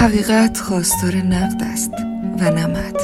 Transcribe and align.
حقیقت 0.00 0.58
خواستار 0.58 1.16
نقد 1.16 1.62
است 1.62 1.92
و 2.40 2.50
نمد 2.50 2.96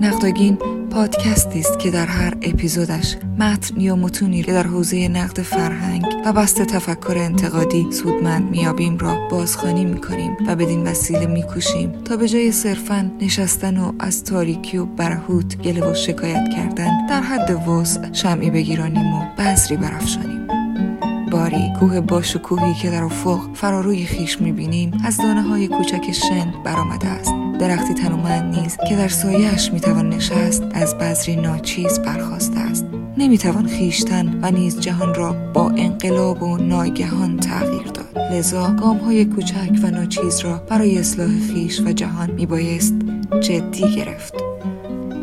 نقدگین 0.00 0.58
پادکستی 0.90 1.60
است 1.60 1.78
که 1.78 1.90
در 1.90 2.06
هر 2.06 2.34
اپیزودش 2.42 3.16
متن 3.38 3.80
یا 3.80 3.96
متونی 3.96 4.42
که 4.42 4.52
در 4.52 4.66
حوزه 4.66 5.08
نقد 5.08 5.42
فرهنگ 5.42 6.04
و 6.26 6.32
بست 6.32 6.62
تفکر 6.62 7.14
انتقادی 7.18 7.86
سودمند 7.92 8.50
میابیم 8.50 8.98
را 8.98 9.28
بازخوانی 9.28 9.84
می‌کنیم 9.84 10.36
و 10.46 10.56
بدین 10.56 10.86
وسیله 10.86 11.26
میکوشیم 11.26 11.92
تا 12.04 12.16
به 12.16 12.28
جای 12.28 12.52
صرفا 12.52 13.10
نشستن 13.20 13.76
و 13.76 13.92
از 13.98 14.24
تاریکی 14.24 14.78
و 14.78 14.86
برهوت 14.86 15.62
گله 15.62 15.90
و 15.90 15.94
شکایت 15.94 16.48
کردن 16.56 17.06
در 17.06 17.20
حد 17.20 17.68
وسع 17.68 18.12
شمعی 18.12 18.50
بگیرانیم 18.50 19.14
و 19.14 19.26
بذری 19.38 19.76
برافشانیم. 19.76 20.49
باری 21.40 21.72
کوه 21.80 22.00
با 22.00 22.22
شکوهی 22.22 22.74
که 22.74 22.90
در 22.90 23.04
افق 23.04 23.40
فراروی 23.54 24.04
خیش 24.04 24.40
می‌بینیم 24.40 25.02
از 25.04 25.16
دانه 25.16 25.42
های 25.42 25.68
کوچک 25.68 26.12
شن 26.12 26.54
برآمده 26.64 27.06
است. 27.08 27.32
درختی 27.60 27.94
تنومند 27.94 28.58
نیز 28.58 28.76
که 28.88 28.96
در 28.96 29.08
سایهاش 29.08 29.72
می‌توان 29.72 30.08
نشست 30.08 30.62
از 30.72 30.98
بذری 30.98 31.36
ناچیز 31.36 31.98
برخواسته 31.98 32.60
است. 32.60 32.86
نمی‌توان 33.16 33.66
خیشتن 33.66 34.38
و 34.42 34.50
نیز 34.50 34.80
جهان 34.80 35.14
را 35.14 35.32
با 35.54 35.70
انقلاب 35.70 36.42
و 36.42 36.56
ناگهان 36.56 37.36
تغییر 37.36 37.86
داد. 37.86 38.18
لذا 38.32 38.74
گام 38.80 38.98
های 38.98 39.24
کوچک 39.24 39.70
و 39.82 39.90
ناچیز 39.90 40.40
را 40.40 40.62
برای 40.68 40.98
اصلاح 40.98 41.38
خیش 41.52 41.80
و 41.80 41.92
جهان 41.92 42.30
میبایست 42.30 42.94
جدی 43.40 43.94
گرفت. 43.96 44.49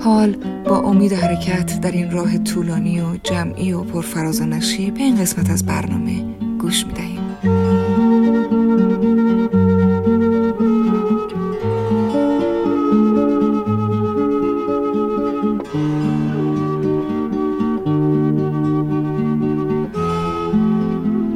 حال 0.07 0.35
با 0.69 0.77
امید 0.79 1.13
حرکت 1.13 1.81
در 1.81 1.91
این 1.91 2.11
راه 2.11 2.37
طولانی 2.37 3.01
و 3.01 3.17
جمعی 3.23 3.73
و 3.73 3.83
پرفراز 3.83 4.41
و 4.41 4.45
نشیب 4.45 4.93
به 4.93 4.99
این 4.99 5.21
قسمت 5.21 5.49
از 5.49 5.65
برنامه 5.65 6.25
گوش 6.59 6.85
می‌دهیم. 6.85 7.19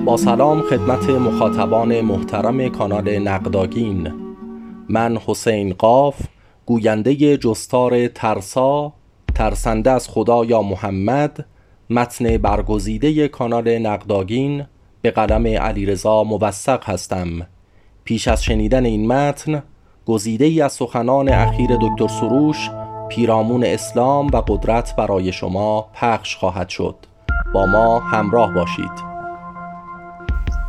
با 0.05 0.17
سلام 0.17 0.61
خدمت 0.61 1.09
مخاطبان 1.09 2.01
محترم 2.01 2.69
کانال 2.69 3.19
نقداگین. 3.19 4.11
من 4.89 5.17
حسین 5.25 5.73
قاف 5.73 6.21
گوینده 6.65 7.37
جستار 7.37 8.07
ترسا 8.07 8.93
ترسنده 9.35 9.91
از 9.91 10.09
خدا 10.09 10.45
یا 10.45 10.61
محمد 10.61 11.45
متن 11.89 12.37
برگزیده 12.37 13.27
کانال 13.27 13.77
نقداگین 13.77 14.65
به 15.01 15.11
قلم 15.11 15.47
علیرضا 15.47 16.23
موثق 16.23 16.89
هستم. 16.89 17.47
پیش 18.03 18.27
از 18.27 18.43
شنیدن 18.43 18.85
این 18.85 19.07
متن 19.07 19.63
گزیده 20.05 20.45
ای 20.45 20.61
از 20.61 20.73
سخنان 20.73 21.29
اخیر 21.29 21.69
دکتر 21.81 22.07
سروش 22.07 22.69
پیرامون 23.09 23.63
اسلام 23.63 24.27
و 24.27 24.37
قدرت 24.47 24.95
برای 24.95 25.31
شما 25.31 25.89
پخش 25.93 26.35
خواهد 26.35 26.69
شد. 26.69 26.95
با 27.53 27.65
ما 27.65 27.99
همراه 27.99 28.53
باشید. 28.53 29.11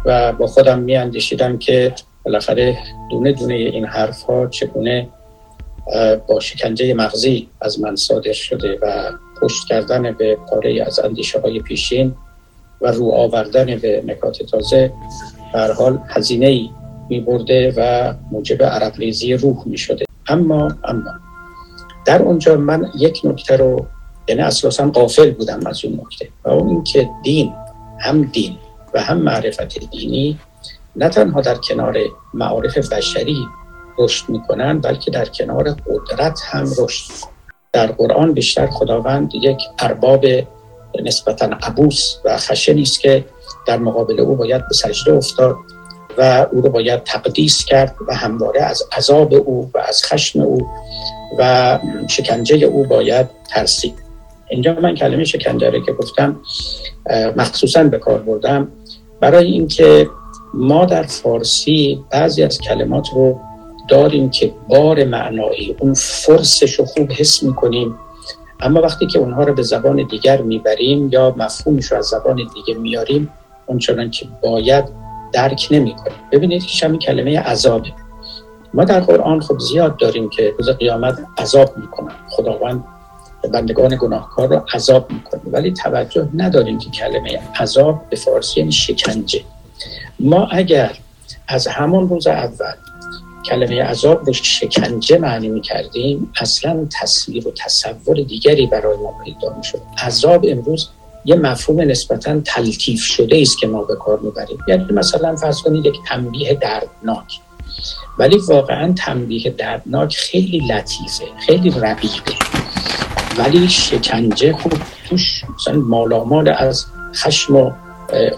و 0.05 0.33
با 0.33 0.47
خودم 0.47 0.79
می 0.79 1.59
که 1.59 1.95
بالاخره 2.25 2.79
دونه 3.11 3.33
دونه 3.33 3.55
این 3.55 3.85
حرف 3.85 4.23
ها 4.23 4.47
چگونه 4.47 5.09
با 6.29 6.41
شکنجه 6.41 6.95
مغزی 6.95 7.49
از 7.61 7.81
من 7.81 7.97
صادر 7.97 8.33
شده 8.33 8.79
و 8.83 9.13
پشت 9.43 9.69
کردن 9.69 10.13
به 10.13 10.37
پاره 10.51 10.85
از 10.87 11.01
اندیشه 11.01 11.41
های 11.41 11.61
پیشین 11.61 12.15
و 12.81 12.87
رو 12.87 13.11
آوردن 13.13 13.79
به 13.79 14.03
نکات 14.07 14.43
تازه 14.43 14.93
بر 15.55 15.73
حال 15.73 15.99
هزینه 16.09 16.47
ای 16.47 16.71
می 17.09 17.21
برده 17.21 17.75
و 17.77 18.15
موجب 18.31 18.63
عرب 18.63 18.93
ریزی 18.97 19.35
روح 19.35 19.63
می 19.67 19.79
شده 19.79 20.05
اما 20.29 20.75
اما 20.85 21.11
در 22.07 22.23
اونجا 22.23 22.57
من 22.57 22.91
یک 22.99 23.21
نکته 23.25 23.57
رو 23.57 23.87
یعنی 24.29 24.41
اساسا 24.41 24.91
قافل 24.91 25.31
بودم 25.31 25.67
از 25.67 25.85
اون 25.85 26.01
نکته 26.01 26.29
و 26.45 26.51
اون 26.51 26.69
اینکه 26.69 27.09
دین 27.23 27.53
هم 28.01 28.23
دین 28.23 28.57
و 28.95 29.01
هم 29.01 29.19
معرفت 29.19 29.91
دینی 29.91 30.39
نه 30.97 31.09
تنها 31.09 31.41
در 31.41 31.55
کنار 31.55 31.97
معارف 32.35 32.93
بشری 32.93 33.47
رشد 33.99 34.29
می‌کنن 34.29 34.81
بلکه 34.81 35.11
در 35.11 35.25
کنار 35.25 35.71
قدرت 35.71 36.41
هم 36.45 36.67
رشد 36.79 37.13
در 37.73 37.87
قرآن 37.87 38.33
بیشتر 38.33 38.67
خداوند 38.67 39.35
یک 39.35 39.59
ارباب 39.79 40.25
نسبتا 41.05 41.47
عبوس 41.47 42.17
و 42.25 42.37
خشنی 42.37 42.83
است 42.83 43.01
که 43.01 43.25
در 43.67 43.79
مقابل 43.79 44.21
او 44.21 44.37
باید 44.37 44.69
به 44.69 44.75
سجده 44.75 45.13
افتاد 45.13 45.57
و 46.19 46.47
او 46.53 46.61
رو 46.61 46.71
باید 46.71 47.05
تقدیس 47.05 47.65
کرد 47.65 47.95
و 48.09 48.15
همواره 48.15 48.63
از 48.63 48.83
عذاب 48.97 49.35
او 49.35 49.71
و 49.75 49.79
از 49.79 50.03
خشم 50.05 50.41
او 50.41 50.69
و 51.39 51.79
شکنجه 52.09 52.67
او 52.67 52.85
باید 52.85 53.27
ترسید. 53.51 53.95
اینجا 54.49 54.73
من 54.73 54.95
کلمه 54.95 55.25
شکنجه 55.25 55.71
رو 55.71 55.81
که 55.87 55.93
گفتم 55.93 56.41
مخصوصا 57.37 57.85
به 57.85 57.99
کار 57.99 58.19
بردم. 58.19 58.69
برای 59.21 59.47
اینکه 59.47 60.09
ما 60.55 60.85
در 60.85 61.03
فارسی 61.03 62.05
بعضی 62.11 62.43
از 62.43 62.59
کلمات 62.59 63.09
رو 63.15 63.41
داریم 63.89 64.31
که 64.31 64.55
بار 64.69 65.05
معنایی 65.05 65.77
اون 65.81 65.95
فرسش 65.95 66.73
رو 66.75 66.85
خوب 66.85 67.13
حس 67.13 67.43
می‌کنیم. 67.43 67.99
اما 68.61 68.81
وقتی 68.81 69.07
که 69.07 69.19
اونها 69.19 69.45
رو 69.45 69.55
به 69.55 69.63
زبان 69.63 70.07
دیگر 70.11 70.43
می‌بریم 70.43 71.09
یا 71.13 71.35
مفهومش 71.37 71.85
رو 71.93 71.99
از 71.99 72.07
زبان 72.07 72.37
دیگه 72.37 72.81
میاریم 72.81 73.31
اونچنان 73.67 74.11
که 74.11 74.27
باید 74.43 74.85
درک 75.33 75.69
نمی‌کنیم. 75.71 76.17
ببینید 76.33 76.67
که 76.67 76.87
همین 76.87 76.99
کلمه 76.99 77.41
عذابه. 77.41 77.93
ما 78.75 78.85
در 78.85 79.01
قرآن 79.01 79.41
خب 79.41 79.59
زیاد 79.59 79.97
داریم 79.97 80.29
که 80.29 80.53
روز 80.59 80.69
قیامت 80.69 81.19
عذاب 81.39 81.79
می‌کنن. 81.79 82.15
خداوند 82.31 82.85
بندگان 83.53 83.97
گناهکار 84.01 84.49
رو 84.49 84.63
عذاب 84.75 85.13
می‌کنه. 85.13 85.41
ولی 85.47 85.73
توجه 85.73 86.29
نداریم 86.35 86.79
که 86.79 86.91
کلمه 86.91 87.41
عذاب 87.57 88.03
به 88.11 88.17
فارسی 88.17 88.61
یعنی 88.61 88.73
شکنجه. 88.73 89.41
ما 90.21 90.49
اگر 90.51 90.99
از 91.49 91.67
همون 91.67 92.09
روز 92.09 92.27
اول 92.27 92.75
کلمه 93.49 93.83
عذاب 93.83 94.27
رو 94.27 94.33
شکنجه 94.33 95.19
معنی 95.19 95.49
می‌کردیم. 95.49 96.33
اصلا 96.41 96.87
تصویر 97.01 97.49
و 97.49 97.51
تصور 97.51 98.17
دیگری 98.17 98.67
برای 98.67 98.97
ما 98.97 99.15
پیدا 99.25 99.57
می‌شد. 99.57 99.81
عذاب 99.99 100.47
امروز 100.49 100.89
یه 101.25 101.35
مفهوم 101.35 101.81
نسبتا 101.81 102.41
تلطیف 102.41 103.03
شده 103.03 103.41
است 103.41 103.59
که 103.59 103.67
ما 103.67 103.83
به 103.83 103.97
کار 103.97 104.19
می‌بریم. 104.19 104.59
یعنی 104.69 104.85
مثلا 104.91 105.37
فرض 105.37 105.63
کنید 105.63 105.87
یک 105.87 105.97
تنبیه 106.09 106.55
دردناک. 106.55 107.41
ولی 108.19 108.37
واقعا 108.37 108.95
تنبیه 108.99 109.51
دردناک 109.51 110.17
خیلی 110.17 110.59
لطیفه 110.59 111.25
خیلی 111.47 111.71
رقیقه 111.71 112.35
ولی 113.39 113.69
شکنجه 113.69 114.53
خوب 114.53 114.73
توش 115.09 115.45
مثلا 115.55 115.75
مالامال 115.75 116.49
از 116.49 116.85
خشم 117.15 117.57
و 117.57 117.73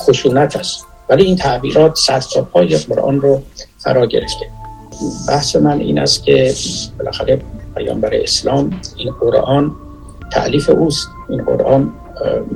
خشونت 0.00 0.56
است. 0.56 0.86
ولی 1.08 1.24
این 1.24 1.36
تعبیرات 1.36 1.96
صد 1.96 2.40
پای 2.52 2.76
قرآن 2.76 3.20
رو 3.20 3.42
فرا 3.78 4.06
گرفته. 4.06 4.50
بحث 5.28 5.56
من 5.56 5.80
این 5.80 5.98
است 5.98 6.24
که 6.24 6.54
بالاخره 6.98 7.40
پیامبر 7.76 8.14
اسلام 8.14 8.80
این 8.96 9.12
قرآن 9.12 9.72
تعلیف 10.32 10.70
اوست 10.70 11.08
این 11.28 11.44
قرآن 11.44 11.92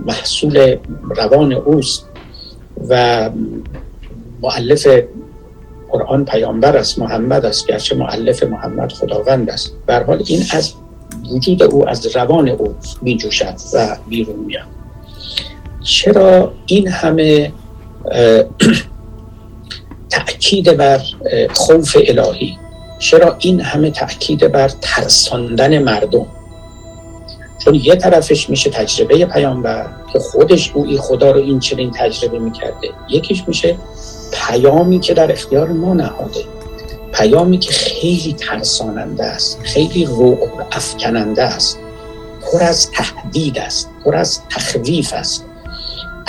محصول 0.07 0.77
روان 1.17 1.53
اوست 1.53 2.07
و 2.89 3.31
معلف 4.43 4.87
قرآن 5.91 6.25
پیامبر 6.25 6.77
است 6.77 6.99
محمد 6.99 7.47
است 7.47 7.67
گرچه 7.67 7.97
معلف 7.97 8.43
محمد 8.43 8.93
خداوند 8.93 9.51
است. 9.51 9.73
بر 9.87 10.03
حال 10.03 10.23
این 10.27 10.43
از 10.53 10.75
وجود 11.31 11.63
او 11.63 11.89
از 11.89 12.17
روان 12.17 12.49
او 12.49 12.75
می 13.03 13.17
جوشد 13.17 13.55
و 13.75 13.97
بیرون 14.09 14.39
میاد. 14.39 14.67
چرا 15.83 16.53
این 16.67 16.89
همه 16.89 17.53
تأکید 20.11 20.77
بر 20.77 21.01
خوف 21.53 21.97
الهی. 22.07 22.59
چرا 22.99 23.37
این 23.39 23.61
همه 23.61 23.91
تأکید 23.91 24.53
بر 24.53 24.71
ترساندن 24.81 25.79
مردم؟ 25.79 26.27
چون 27.59 27.75
یه 27.75 27.97
طرفش 27.97 28.51
میشه 28.51 28.71
تجربه 28.71 29.27
پیامبر 29.27 29.87
که 30.13 30.19
خودش 30.19 30.71
گویی 30.71 30.99
خدا 30.99 31.31
رو 31.31 31.41
این 31.41 31.61
چنین 31.61 31.91
تجربه 31.91 32.39
می‌کرده. 32.39 32.89
یکیش 33.09 33.45
میشه 33.47 33.77
پیامی 34.33 35.01
که 35.01 35.15
در 35.15 35.33
اختیار 35.33 35.69
ما 35.69 35.95
نهاده. 35.95 36.45
پیامی 37.13 37.59
که 37.59 37.73
خیلی 37.73 38.33
ترساننده 38.33 39.25
است 39.25 39.61
خیلی 39.63 40.05
روح 40.05 40.39
افکننده 40.73 41.43
است. 41.43 41.79
پر 42.43 42.63
از 42.63 42.91
تهدید 42.91 43.59
است 43.59 43.91
پر 44.05 44.17
از 44.17 44.41
تخویف 44.51 45.13
است. 45.13 45.45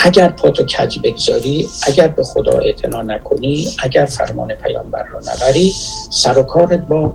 اگر 0.02 0.28
پاتو 0.28 0.64
کج 0.64 0.98
بگذاری 0.98 1.68
اگر 1.86 2.08
به 2.08 2.24
خدا 2.24 2.58
اعتنا 2.58 3.02
نکنی 3.02 3.68
اگر 3.82 4.04
فرمان 4.04 4.54
پیامبر 4.54 5.04
را 5.04 5.20
نبری 5.20 5.72
سر 6.10 6.38
و 6.38 6.42
کارت 6.42 6.86
با 6.86 7.12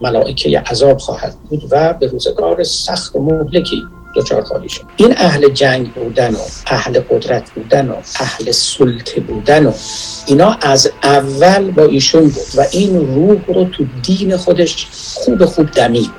ملائکه 0.00 0.60
عذاب 0.60 0.98
خواهد 0.98 1.34
بود 1.50 1.62
و 1.70 1.92
به 1.92 2.06
روزگار 2.06 2.62
سخت 2.62 3.16
و 3.16 3.22
مهلکی 3.22 3.82
دوچار 4.14 4.42
خواهی 4.42 4.68
شد. 4.68 4.82
این 4.96 5.14
اهل 5.16 5.48
جنگ 5.48 5.92
بودن 5.92 6.34
و 6.34 6.38
اهل 6.66 7.00
قدرت 7.00 7.50
بودن 7.50 7.88
و 7.88 7.94
اهل 8.20 8.50
سلطه 8.50 9.20
بودن 9.20 9.66
و 9.66 9.72
اینا 10.26 10.56
از 10.60 10.90
اول 11.02 11.70
با 11.70 11.82
ایشون 11.82 12.22
بود 12.22 12.46
و 12.56 12.64
این 12.72 13.14
روح 13.14 13.40
رو 13.46 13.64
تو 13.64 13.84
دین 14.02 14.36
خودش 14.36 14.86
خوب 15.14 15.44
خوب 15.44 15.70
دمید. 15.70 16.10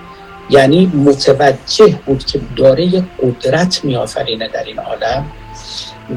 یعنی 0.50 0.86
متوجه 0.86 2.00
بود 2.06 2.26
که 2.26 2.40
داره 2.56 3.04
قدرت 3.24 3.86
میآفرینه 3.86 4.48
در 4.48 4.64
این 4.64 4.80
عالم. 4.80 5.26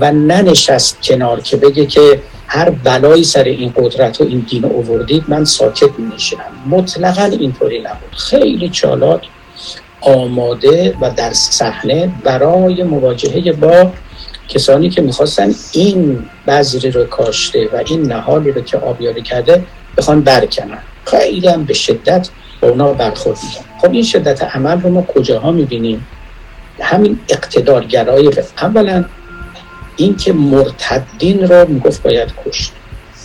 و 0.00 0.12
ننشست 0.12 1.02
کنار 1.02 1.40
که 1.40 1.56
بگه 1.56 1.86
که 1.86 2.22
هر 2.46 2.70
بلایی 2.70 3.24
سر 3.24 3.44
این 3.44 3.72
قدرت 3.76 4.20
و 4.20 4.24
این 4.24 4.46
دین 4.50 4.64
اووردید 4.64 5.24
من 5.28 5.44
ساکت 5.44 5.90
نشینم 6.14 6.40
مطلقا 6.66 7.24
اینطوری 7.24 7.78
نبود. 7.78 8.16
خیلی 8.16 8.68
چالاک 8.68 9.28
آماده 10.00 10.94
و 11.00 11.10
در 11.10 11.32
صحنه 11.32 12.12
برای 12.24 12.82
مواجهه 12.82 13.52
با 13.52 13.92
کسانی 14.48 14.90
که 14.90 15.02
می‌خواستن 15.02 15.50
این 15.72 16.24
بذری 16.46 16.90
رو 16.90 17.04
کاشته 17.04 17.68
و 17.72 17.82
این 17.86 18.02
نهالی 18.02 18.52
رو 18.52 18.60
که 18.60 18.76
آبیاری 18.76 19.22
کرده 19.22 19.64
بخوان 19.96 20.20
برکنن. 20.20 20.78
خیلی 21.04 21.48
هم 21.48 21.64
به 21.64 21.74
شدت 21.74 22.28
با 22.60 22.68
اونا 22.68 22.92
برخورد 22.92 23.38
میگن 23.42 23.80
خب 23.80 23.92
این 23.92 24.02
شدت 24.02 24.42
عمل 24.42 24.80
رو 24.80 24.90
ما 24.90 25.02
کجاها 25.02 25.52
می‌بینیم؟ 25.52 26.06
همین 26.80 27.18
اقتدارگرایی 27.28 28.30
اولا 28.62 29.04
این 29.96 30.16
که 30.16 30.32
مرتدین 30.32 31.48
را 31.48 31.64
می‌گفت 31.64 32.02
باید 32.02 32.28
کشت. 32.46 32.72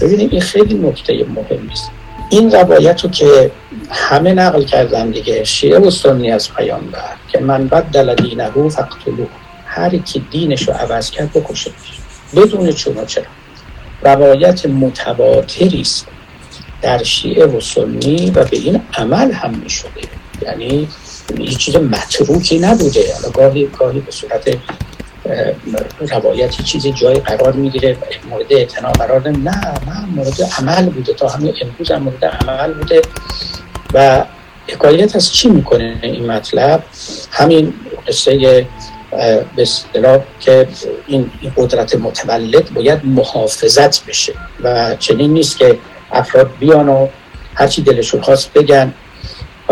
ببینیم 0.02 0.30
این 0.32 0.42
خیلی 0.42 0.74
نکته 0.74 1.14
مهمی 1.14 1.72
است 1.72 1.92
این 2.30 2.52
روایت 2.52 3.02
رو 3.02 3.10
که 3.10 3.52
همه 3.90 4.34
نقل 4.34 4.64
کردن 4.64 5.12
دیگه 5.12 5.44
شیعه 5.44 5.80
و 5.80 5.90
سنی 5.90 6.32
از 6.32 6.54
پیامبر 6.54 7.16
که 7.32 7.40
من 7.40 7.68
بدل 7.68 8.16
دینه 8.16 8.50
فقتلو 8.50 9.26
هر 9.66 9.98
کی 9.98 10.26
دینش 10.32 10.68
رو 10.68 10.74
عوض 10.74 11.12
کرد 11.12 11.34
بکشه. 11.34 11.72
بدون 12.36 12.72
چون 12.72 12.98
و 12.98 13.06
چرا. 13.06 13.26
روایت 14.02 14.66
متواتری 14.66 15.82
است. 15.82 16.08
در 16.82 17.04
شیعه 17.04 17.46
و 17.46 17.62
سنی 17.62 18.32
و 18.36 18.44
به 18.44 18.58
این 18.58 18.82
عمل 18.94 19.32
هم 19.32 19.50
می 19.50 19.68
یعنی 20.42 20.88
هیچ 21.38 21.58
چیز 21.58 21.76
متروکی 21.76 22.60
نبوده. 22.60 23.14
حالا 23.14 23.30
گاهی 23.30 23.68
گاهی 23.80 24.00
به 24.00 24.12
صورت 24.12 24.58
روایتی 26.10 26.64
چیزی 26.64 26.92
جای 26.92 27.16
قرار 27.16 27.54
می‌گیره 27.54 27.98
مورد 28.30 28.46
اعتنا 28.50 28.92
قرار 28.92 29.30
نه 29.30 29.58
نه 29.88 30.06
مورد 30.16 30.42
عمل 30.60 30.90
بوده. 30.90 31.14
تا 31.14 31.28
همین 31.28 31.54
امروز 31.62 31.92
هم 31.92 32.04
مورد 32.04 32.26
عمل 32.26 32.74
بوده. 32.74 33.02
و 33.94 34.26
حکایت 34.68 35.16
از 35.16 35.34
چی 35.34 35.50
می‌کنه 35.50 36.00
این 36.02 36.32
مطلب؟ 36.32 36.84
همین 37.32 37.74
قصه 38.08 38.68
به 39.56 39.62
اصطلاح 39.62 40.20
که 40.40 40.68
این 41.08 41.32
قدرت 41.58 41.96
متولد 41.96 42.74
باید 42.74 43.06
محافظت 43.06 44.06
بشه. 44.06 44.34
و 44.64 44.96
چنین 44.96 45.34
نیست 45.34 45.58
که 45.58 45.80
افراد 46.12 46.52
بیان 46.60 46.90
و 46.90 47.08
هرچی 47.56 47.82
دلشون 47.82 48.22
خواست 48.22 48.54
بگن. 48.54 48.94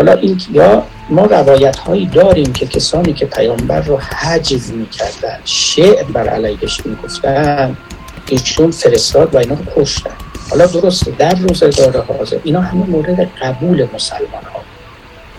حالا 0.00 0.12
این 0.12 0.40
یا 0.52 0.82
ما 1.10 1.24
روایت 1.24 1.76
هایی 1.76 2.06
داریم 2.06 2.52
که 2.52 2.66
کسانی 2.66 3.12
که 3.12 3.26
پیامبر 3.26 3.80
رو 3.80 3.96
حجز 3.96 4.70
می‌کردن 4.72 5.38
شعر 5.44 6.04
بر 6.04 6.28
علیهش 6.28 6.80
می‌گفتن 6.86 7.76
ایشون 8.28 8.70
فرستاد 8.70 9.34
و 9.34 9.38
اینا 9.38 9.54
رو 9.54 9.82
کشتن. 9.82 10.10
حالا 10.50 10.66
درست 10.66 11.08
در 11.18 11.34
روزگار 11.34 12.04
حاضر. 12.08 12.38
اینا 12.44 12.60
همه 12.60 12.86
مورد 12.86 13.20
قبول 13.42 13.86
مسلمان 13.94 14.44
ها 14.54 14.60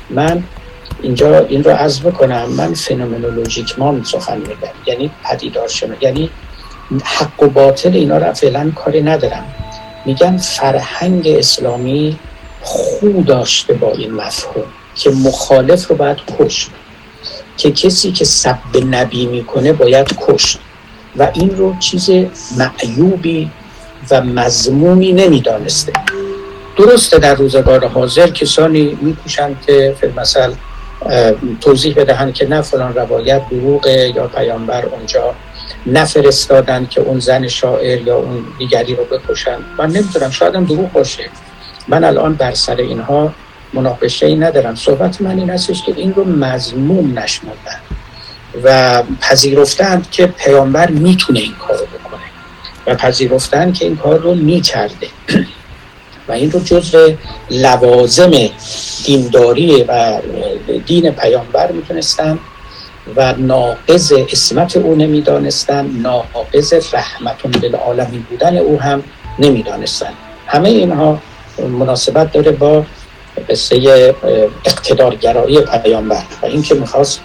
من 0.10 0.44
اینجا 1.02 1.40
این 1.40 1.64
رو 1.64 1.72
عرض 1.72 2.00
بکنم 2.00 2.50
من 2.50 2.74
فنومنولوژیک 2.74 3.80
مان 3.80 4.04
سخن 4.04 4.38
میگم. 4.38 4.74
یعنی 4.86 5.12
پدیدار 5.24 5.68
شما 5.68 5.94
یعنی 6.02 6.30
حق 7.04 7.44
و 7.44 7.48
باطل 7.48 7.94
اینا 7.94 8.18
رو 8.18 8.34
فعلا 8.34 8.72
کاری 8.76 9.02
ندارم. 9.02 9.46
میگن 10.06 10.38
فرهنگ 10.38 11.28
اسلامی 11.28 12.20
خو 12.62 13.24
داشته 13.28 13.74
با 13.74 13.92
این 13.92 14.14
مفهوم 14.14 14.66
که 14.96 15.10
مخالف 15.10 15.88
رو 15.88 15.96
باید 15.96 16.18
کشت. 16.40 16.70
که 17.58 17.72
کسی 17.72 18.12
که 18.12 18.26
سب 18.26 18.58
نبی 18.90 19.26
می‌کنه 19.26 19.74
باید 19.74 20.08
کشت. 20.28 20.60
و 21.18 21.30
این 21.34 21.58
رو 21.58 21.76
چیز 21.80 22.10
معیوبی 22.58 23.52
و 24.12 24.22
مضمومی 24.22 25.12
نمی‌دانسته. 25.12 25.94
درسته 26.78 27.20
در 27.20 27.36
روزگار 27.36 27.88
حاضر 27.88 28.28
کسانی 28.28 28.98
میکوشند 29.02 29.58
که 29.68 29.96
مثل 30.18 30.54
توضیح 31.62 31.94
بدهند 31.96 32.34
که 32.34 32.48
نه 32.48 32.62
فلان 32.62 32.94
روایت 32.94 33.50
دروغه 33.50 34.14
یا 34.16 34.28
پیامبر 34.28 34.86
اونجا 34.86 35.36
نفرستادن 35.86 36.88
که 36.90 37.02
اون 37.02 37.20
زن 37.20 37.48
شاعر 37.48 38.02
یا 38.02 38.18
اون 38.18 38.46
دیگری 38.60 38.96
رو 38.96 39.06
بکشن 39.06 39.58
من 39.78 39.88
نمی‌دونم 39.88 40.30
شاید 40.30 40.56
هم 40.56 40.66
دروغ 40.66 40.92
باشه. 40.92 41.30
من 41.88 42.04
الان 42.04 42.34
بر 42.34 42.54
سر 42.54 42.76
اینها 42.76 43.34
مناقشه 43.74 44.26
ای 44.26 44.36
ندارم. 44.36 44.76
صحبت 44.76 45.22
من 45.22 45.40
این 45.40 45.50
هستش 45.50 45.84
که 45.84 45.94
این 45.98 46.14
رو 46.14 46.26
مضموم 46.26 47.20
نشمردن 47.20 47.80
و 48.64 49.04
پذیرفتند 49.22 50.10
که 50.12 50.28
پیامبر 50.28 50.90
می‌تونه 50.90 51.40
این 51.40 51.54
کار 51.68 51.78
رو 51.78 51.86
بکنه 51.86 52.22
و 52.88 52.96
پذیرفتند 52.96 53.74
که 53.74 53.86
این 53.86 53.98
کار 53.98 54.20
رو 54.20 54.36
می‌کرده. 54.36 55.08
و 56.28 56.32
این 56.32 56.52
رو 56.52 56.60
جزء 56.60 57.10
لوازم 57.52 58.32
دینداری 59.06 59.84
و 59.84 60.22
دین 60.86 61.12
پیامبر 61.12 61.72
می‌تونستن 61.72 62.40
و 63.16 63.34
ناقض 63.38 64.14
اسمت 64.32 64.78
او 64.78 64.96
نمی‌دانستن 64.96 65.86
ناقض 65.86 66.74
رحمتون 66.94 67.52
بالعالمین 67.52 68.26
بودن 68.30 68.58
او 68.58 68.82
هم 68.82 69.04
نمی‌دانستن. 69.40 70.14
همه 70.48 70.70
اینها 70.70 71.20
مناسبت 71.58 72.32
داره 72.32 72.52
با 72.52 72.86
قصه 73.50 74.16
اقتدارگرایی 74.66 75.62
پیامبر 75.62 76.24
و 76.42 76.46
اینکه 76.46 76.76
می‌خواست 76.76 77.22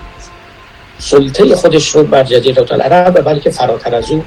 سلطه 0.99 1.57
خودش 1.57 1.89
رو 1.89 2.05
بر 2.05 2.25
جزیره 2.25 2.73
العرب 2.73 3.13
و 3.17 3.23
بلکه 3.23 3.51
فراتر 3.51 3.95
از 3.95 4.11
او 4.11 4.25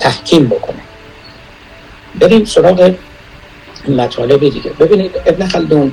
تحکیم 0.00 0.46
بکنه. 0.46 0.80
بریم 2.20 2.44
سراغ 2.44 2.94
مطالب 3.88 4.40
دیگه. 4.40 4.70
ببینید 4.70 5.12
ابن 5.26 5.46
خلدون 5.46 5.92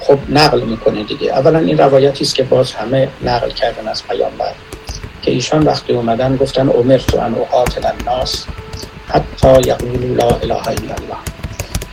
خب 0.00 0.18
نقل 0.28 0.60
می‌کنه 0.60 1.04
دیگه. 1.04 1.32
اولا 1.32 1.58
این 1.58 1.78
روایتی 1.78 2.24
است 2.24 2.34
که 2.34 2.42
باز 2.42 2.72
همه 2.72 3.08
نقل 3.22 3.50
کردن 3.50 3.88
از 3.88 4.06
پیامبر 4.06 4.52
که 5.22 5.30
ایشان 5.30 5.62
وقتی 5.62 5.92
اومدن 5.92 6.36
گفتن 6.36 6.68
امرت 6.68 7.14
ان 7.14 7.34
اقاتل 7.34 7.86
الناس 7.86 8.46
حتی 9.08 9.68
یقولوا 9.68 10.14
لا 10.14 10.28
اله 10.42 10.68
الا 10.68 10.94
الله. 10.94 11.39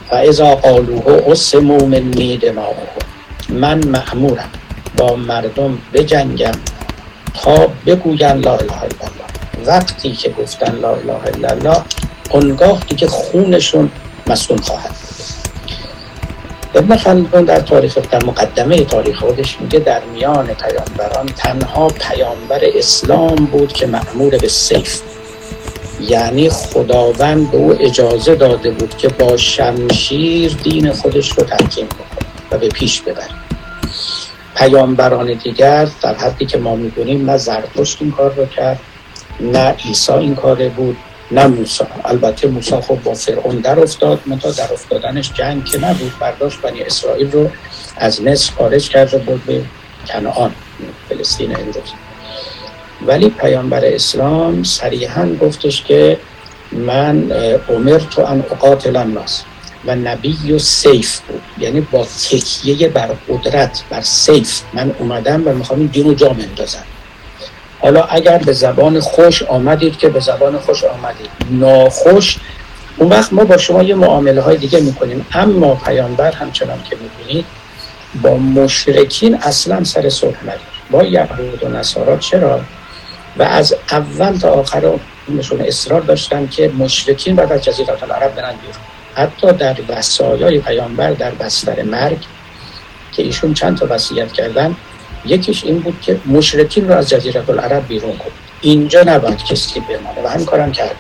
فاذا 0.10 0.56
قالوه 0.56 1.24
اسموا 1.28 1.86
منی 1.86 2.38
دماغهم 2.38 3.08
من 3.50 3.88
مأمورم 3.88 4.50
با 4.98 5.16
مردم 5.16 5.78
بجنگم 5.94 6.52
تا 7.34 7.68
بگوین 7.86 8.18
لا 8.18 8.32
اله 8.34 8.54
الا 8.54 8.84
الله. 8.84 9.66
وقتی 9.66 10.12
که 10.12 10.30
گفتن 10.30 10.76
لا 10.76 10.96
اله 10.96 11.28
الا 11.36 11.50
الله 11.50 11.82
اونگاه 12.30 12.80
دیگه 12.88 13.08
خونشون 13.08 13.92
مسئول 14.28 14.62
خواهد 14.62 14.96
ابن 16.76 16.98
خلدون 16.98 17.44
در 17.46 17.60
تاریخ 17.60 17.98
در 18.12 18.26
مقدمه 18.26 18.84
تاریخ 18.84 19.20
خودش 19.20 19.62
میگه 19.62 19.80
در 19.80 20.02
میان 20.14 20.48
پیامبران 20.48 21.26
تنها 21.26 21.88
پیامبر 21.88 22.60
اسلام 22.76 23.36
بود 23.36 23.74
که 23.74 23.88
معمور 23.88 24.38
به 24.38 24.48
سیف 24.48 25.02
یعنی 26.01 26.50
خداوند 26.50 27.51
به 27.51 27.58
او 27.58 27.82
اجازه 27.82 28.36
داده 28.36 28.72
بود 28.72 28.98
که 28.98 29.08
با 29.08 29.38
شمشیر 29.38 30.58
دین 30.63 30.92
خودش 30.92 31.32
رو 31.32 31.44
تحکیم 31.44 31.86
بکنه 31.86 32.30
و 32.51 32.58
به 32.58 32.68
پیش 32.68 33.01
ببره. 33.01 33.30
پیامبران 34.56 35.34
دیگر 35.34 35.88
در 36.01 36.16
حدی 36.16 36.46
که 36.46 36.58
ما 36.58 36.75
می‌دونیم 36.75 37.30
نه 37.30 37.38
زرتشت 37.38 37.98
این 38.01 38.12
کار 38.12 38.34
رو 38.34 38.46
کرد 38.46 38.80
نه 39.39 39.70
عیسی 39.70 40.12
این 40.12 40.36
کاره 40.36 40.70
بود 40.70 40.98
نه 41.32 41.48
موسی. 41.48 41.84
البته 42.06 42.48
موسی 42.48 42.75
خب 42.75 43.04
با 43.04 43.13
فرعون 43.13 43.56
در 43.56 43.80
افتاد 43.80 44.20
منتها 44.25 44.51
در 44.51 44.74
افتادنش 44.74 45.34
جنگ 45.34 45.66
که 45.66 45.77
نبود 45.77 46.20
برداشت 46.20 46.62
بنی 46.62 46.82
اسرائیل 46.82 47.32
رو 47.32 47.50
از 47.98 48.22
مصر 48.22 48.54
خارج 48.54 48.89
کرده 48.89 49.18
بود 49.18 49.46
به 49.46 49.63
کنعان 50.08 50.51
فلسطین 51.10 51.56
امروز. 51.56 51.75
ولی 53.06 53.30
پیامبر 53.30 53.86
اسلام 53.86 54.63
صریحا 54.63 55.30
گفتش 55.42 55.84
که 55.84 56.18
من 56.72 57.32
عمر 57.70 58.00
تو 58.00 58.22
ان 58.22 58.44
اقاتل 58.51 58.96
الناس 58.96 59.44
و 59.86 59.96
نبی 59.96 60.51
و 60.51 60.60
سیف 60.60 61.20
بود. 61.20 61.42
یعنی 61.58 61.82
با 61.82 62.06
تکیه 62.06 62.88
بر 62.88 63.10
قدرت 63.30 63.84
بر 63.89 64.01
سیف. 64.01 64.62
من 64.74 64.92
اومدم 65.00 65.48
و 65.48 65.54
می‌خوام 65.54 65.80
این 65.80 65.88
دین 65.88 66.06
رو 66.06 66.13
جا 66.13 66.36
حالا 67.80 68.04
اگر 68.04 68.38
به 68.38 68.54
زبان 68.54 69.00
خوش 69.00 69.44
آمدید 69.44 69.98
که 69.98 70.10
به 70.10 70.20
زبان 70.20 70.58
خوش 70.58 70.84
آمدید. 70.84 71.30
ناخوش 71.50 72.38
اون 72.98 73.10
وقت 73.10 73.34
ما 73.34 73.44
با 73.44 73.58
شما 73.58 73.84
یه 73.84 73.96
معامله 73.96 74.42
های 74.42 74.58
دیگه 74.58 74.80
می‌کنیم. 74.80 75.25
اما 75.34 75.75
پیامبر 75.75 76.32
همچنان 76.32 76.84
که 76.89 76.96
می‌بینید 76.96 77.46
با 78.22 78.38
مشرکین 78.38 79.36
اصلا 79.36 79.84
سر 79.84 80.10
صلح 80.10 80.44
ندید 80.44 80.77
با 80.92 81.04
یهود 81.04 81.63
و 81.63 81.68
نصارا 81.68 82.18
چرا؟ 82.18 82.62
و 83.39 83.44
از 83.44 83.75
اول 83.91 84.38
تا 84.38 84.50
آخر 84.50 85.00
نشون 85.29 85.62
اصرار 85.62 86.01
داشتن 86.01 86.48
که 86.48 86.72
مشرکین 86.77 87.36
بعد 87.36 87.51
از 87.51 87.63
جزیره 87.63 88.03
العرب 88.03 88.36
برن 88.36 88.56
بیرون. 88.56 88.84
حتی 89.15 89.51
در 89.53 89.75
وسایای 89.89 90.60
پیامبر 90.60 91.12
در 91.12 91.32
بستر 91.32 91.84
مرگ 91.84 92.17
که 93.12 93.24
ایشون 93.24 93.53
چند 93.53 93.77
تا 93.77 93.88
وصیت 93.89 94.32
کردن 94.32 94.75
یکیش 95.25 95.63
این 95.63 95.79
بود 95.79 96.01
که 96.01 96.20
مشرکین 96.25 96.88
رو 96.88 96.96
از 96.96 97.10
جزیره 97.10 97.50
العرب 97.50 97.88
بیرون 97.88 98.17
کن. 98.17 98.32
اینجا 98.62 99.03
نباید 99.03 99.44
کسی 99.44 99.79
بمانه 99.79 100.24
و 100.24 100.27
همین 100.27 100.46
کارم 100.46 100.72
کرد. 100.72 100.96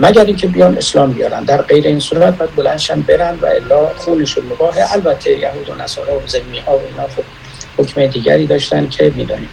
مگر 0.00 0.24
اینکه 0.24 0.46
بیان 0.46 0.76
اسلام 0.78 1.12
بیارن. 1.12 1.44
در 1.44 1.62
غیر 1.62 1.86
این 1.86 2.00
صورت 2.00 2.38
باید 2.38 2.54
بلندشن 2.54 3.00
برن 3.00 3.38
و 3.42 3.46
الا 3.46 3.88
خونشون 3.96 4.44
مباهه. 4.46 4.92
البته 4.92 5.38
یهود 5.38 5.68
و 5.68 5.74
نصارا 5.74 6.18
و 6.18 6.22
زمی 6.26 6.58
ها 6.58 6.76
و 6.76 6.80
اینا 6.90 7.08
خب 7.08 7.24
حکم 7.78 8.06
دیگری 8.06 8.46
داشتن 8.46 8.88
که 8.88 9.12
می‌دانیم. 9.16 9.48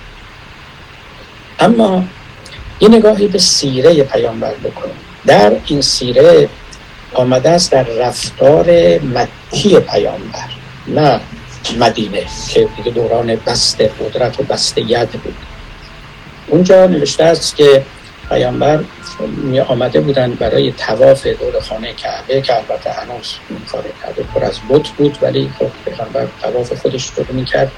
اما 1.65 2.03
یه 2.79 2.89
نگاهی 2.89 3.27
به 3.27 3.39
سیره 3.39 4.03
پیامبر 4.03 4.53
بکنیم. 4.53 4.95
در 5.25 5.51
این 5.65 5.81
سیره 5.81 6.49
آمده 7.13 7.49
است 7.49 7.71
در 7.71 7.83
رفتار 7.83 8.65
مکی 8.99 9.79
پیامبر 9.79 10.49
نه 10.87 11.19
مدینه 11.79 12.23
که 12.49 12.67
دیگه 12.77 12.91
دوران 12.91 13.35
بست 13.35 13.81
قدرت 13.81 14.39
و 14.39 14.43
بست 14.43 14.77
ید 14.77 15.09
بود. 15.09 15.35
اونجا 16.47 16.87
نوشته 16.87 17.23
است 17.23 17.55
که 17.55 17.85
پیامبر 18.29 18.83
می 19.37 19.59
آمده 19.59 19.99
بودن 19.99 20.33
برای 20.33 20.71
تواف 20.71 21.27
دور 21.27 21.59
خانه 21.61 21.93
کعبه 21.93 22.41
که 22.41 22.55
البته 22.55 22.91
هنوز 22.91 23.33
خانه 23.67 23.89
کعبه 24.01 24.23
پر 24.23 24.43
از 24.43 24.59
بت 24.69 24.87
بود 24.87 25.17
ولی 25.21 25.51
خب 25.59 25.91
پیامبر 25.91 26.27
تواف 26.41 26.81
خودش 26.81 27.11
رو 27.17 27.25
می‌کرد. 27.29 27.71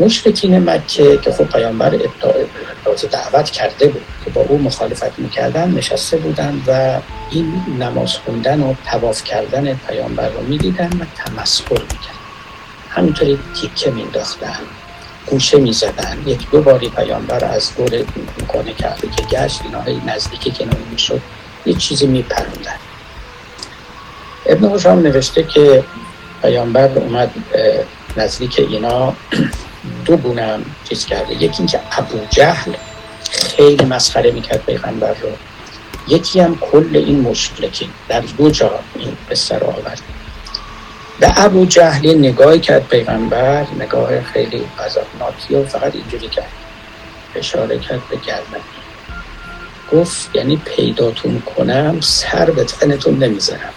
مشرکین 0.00 0.70
مکه 0.70 1.16
که 1.16 1.32
خب 1.32 1.44
پیامبر 1.44 1.94
ابتاز 1.94 3.04
دعوت 3.10 3.50
کرده 3.50 3.86
بود 3.88 4.02
که 4.24 4.30
با 4.30 4.40
او 4.40 4.58
مخالفت 4.58 5.18
می‌کردن 5.18 5.70
نشسته 5.70 6.16
بودن 6.16 6.62
و 6.66 7.00
این 7.30 7.62
نماز 7.78 8.16
خوندن 8.16 8.60
و 8.60 8.74
تواف 8.90 9.24
کردن 9.24 9.74
پیامبر 9.74 10.28
رو 10.28 10.40
می‌دیدن 10.40 10.90
و 11.00 11.04
تمسخر 11.16 11.82
می‌کردن. 11.82 12.20
همینطوری 12.88 13.38
تیکه 13.60 13.90
مینداختن 13.90 14.60
گوشه 15.26 15.58
می‌زدن. 15.58 16.18
یک 16.26 16.50
دو 16.50 16.62
باری 16.62 16.88
پیامبر 16.88 17.44
از 17.44 17.76
دور 17.76 18.04
می‌کنه 18.40 18.72
کرده 18.72 19.08
که 19.08 19.22
گشت 19.22 19.60
اینا 19.64 20.12
نزدیکی 20.14 20.50
که 20.50 20.66
می‌شد 20.90 21.20
یه 21.66 21.74
چیزی 21.74 22.06
میپروندن. 22.06 22.76
ابن 24.46 24.68
حشام 24.68 24.98
نوشته 24.98 25.42
که 25.42 25.84
پیامبر 26.42 26.98
اومد 26.98 27.30
نزدیک 28.16 28.58
اینا 28.58 29.14
دو 30.04 30.16
گونه 30.16 30.42
هم 30.42 30.64
چیز 30.88 31.06
کرده. 31.06 31.34
یکی 31.34 31.58
اینکه 31.58 31.80
ابو 31.92 32.18
جهل 32.30 32.72
خیلی 33.22 33.84
مسخره 33.84 34.30
می‌کرد 34.30 34.64
پیغمبر 34.66 35.14
رو. 35.14 35.28
یکی 36.08 36.40
هم 36.40 36.58
کل 36.58 36.90
این 36.92 37.20
مشکلکی 37.20 37.90
در 38.08 38.20
دو 38.20 38.50
جا 38.50 38.80
این 38.98 39.16
قصه 39.30 39.58
رو 39.58 39.66
آورد. 39.66 40.00
به 41.20 41.32
ابو 41.36 41.66
جهل 41.66 42.18
نگاهی 42.18 42.60
کرد 42.60 42.88
پیغمبر. 42.88 43.66
نگاه 43.80 44.22
خیلی 44.22 44.66
غضبناکی 44.78 45.54
و 45.54 45.64
فقط 45.64 45.94
اینجوری 45.94 46.28
کرد. 46.28 46.52
اشاره 47.34 47.78
کرد 47.78 48.00
به 48.10 48.16
گردن. 48.16 48.60
گفت 49.92 50.36
یعنی 50.36 50.56
پیداتون 50.56 51.40
کنم 51.40 52.00
سر 52.00 52.50
به 52.50 52.64
تنتون 52.64 53.18
نمی‌زنم. 53.18 53.72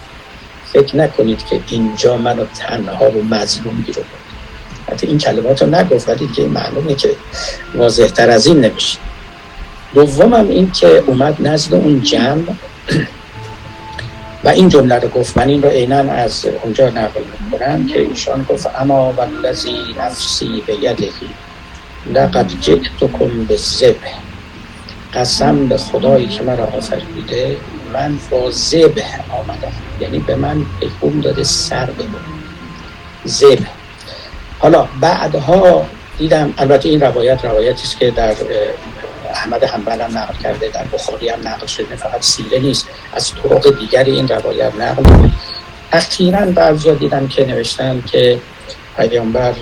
فکر 0.72 0.96
نکنید 0.96 1.46
که 1.46 1.60
اینجا 1.68 2.16
منو 2.16 2.44
تنها 2.44 3.10
و 3.10 3.24
مظلوم 3.24 3.84
بیرون 3.86 4.04
حتی 4.92 5.06
این 5.06 5.18
کلمات 5.18 5.62
رو 5.62 5.74
نگفت 5.74 6.08
ولی 6.08 6.28
که 6.28 6.42
معلومه 6.42 6.94
که 6.94 7.10
واضح 7.74 8.06
تر 8.06 8.30
از 8.30 8.46
این 8.46 8.60
نمیشه. 8.60 8.98
دومم 9.94 10.48
این 10.48 10.70
که 10.70 10.86
اومد 10.86 11.48
نزد 11.48 11.74
اون 11.74 12.02
جمع 12.02 12.42
و 14.44 14.48
این 14.48 14.68
جمله 14.68 14.94
رو 14.94 15.08
گفت. 15.08 15.36
من 15.36 15.48
این 15.48 15.62
رو 15.62 15.68
عینا 15.68 15.96
از 15.96 16.46
اونجا 16.62 16.88
نقل 16.88 17.20
می‌کنم 17.50 17.86
که 17.86 18.00
ایشان 18.00 18.46
گفت 18.48 18.66
اما 18.78 19.12
والذی 19.12 19.76
نفسی 19.98 20.62
به 20.66 20.74
یدهی 20.74 21.30
لقد 22.14 22.46
جئتکم 22.60 23.44
به 23.44 23.56
زبه 23.56 24.14
قسم 25.14 25.66
به 25.66 25.76
خدایی 25.76 26.28
که 26.28 26.42
مرا 26.42 26.64
آفریده 26.64 27.56
من 27.92 28.18
با 28.30 28.50
زبه 28.50 29.04
آمدم. 29.30 29.72
یعنی 30.00 30.18
به 30.18 30.36
من 30.36 30.66
پیغام 30.80 31.20
داده 31.20 31.44
سر 31.44 31.86
ببر 31.86 32.18
زبه 33.24 33.83
حالا 34.64 34.88
بعدها 35.00 35.86
دیدم 36.18 36.54
البته 36.58 36.88
این 36.88 37.00
روایت 37.00 37.44
روایتی 37.44 37.82
است 37.82 37.98
که 37.98 38.10
در 38.10 38.34
احمد 39.30 39.64
حنبل 39.64 40.00
هم 40.00 40.18
نقل 40.18 40.34
کرده 40.42 40.68
در 40.68 40.84
بخاری 40.92 41.28
هم 41.28 41.48
نقل 41.48 41.66
شده 41.66 41.96
فقط 41.96 42.22
سیره 42.22 42.58
نیست 42.58 42.86
از 43.14 43.32
طرق 43.32 43.78
دیگری 43.78 44.10
این 44.10 44.28
روایت 44.28 44.74
نقل 44.74 45.02
بود 45.02 45.32
اخیرا 45.92 46.40
بعضی 46.40 46.94
دیدم 46.94 47.28
که 47.28 47.46
نوشتن 47.46 48.02
که 48.06 48.38
پیامبر 48.96 49.52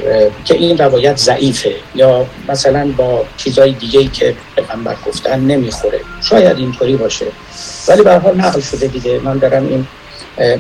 که 0.44 0.54
این 0.54 0.78
روایت 0.78 1.16
ضعیفه 1.16 1.74
یا 1.94 2.26
مثلا 2.48 2.92
با 2.96 3.24
چیزای 3.36 3.72
دیگه 3.72 4.04
که 4.04 4.36
پیغمبر 4.56 4.96
گفتن 5.06 5.40
نمی‌خوره. 5.40 6.00
شاید 6.20 6.58
اینطوری 6.58 6.96
باشه. 6.96 7.26
ولی 7.88 8.02
به 8.02 8.18
حال 8.18 8.36
نقل 8.36 8.60
شده 8.60 8.86
دیگه. 8.86 9.18
من 9.18 9.38
دارم 9.38 9.66
این 9.66 9.86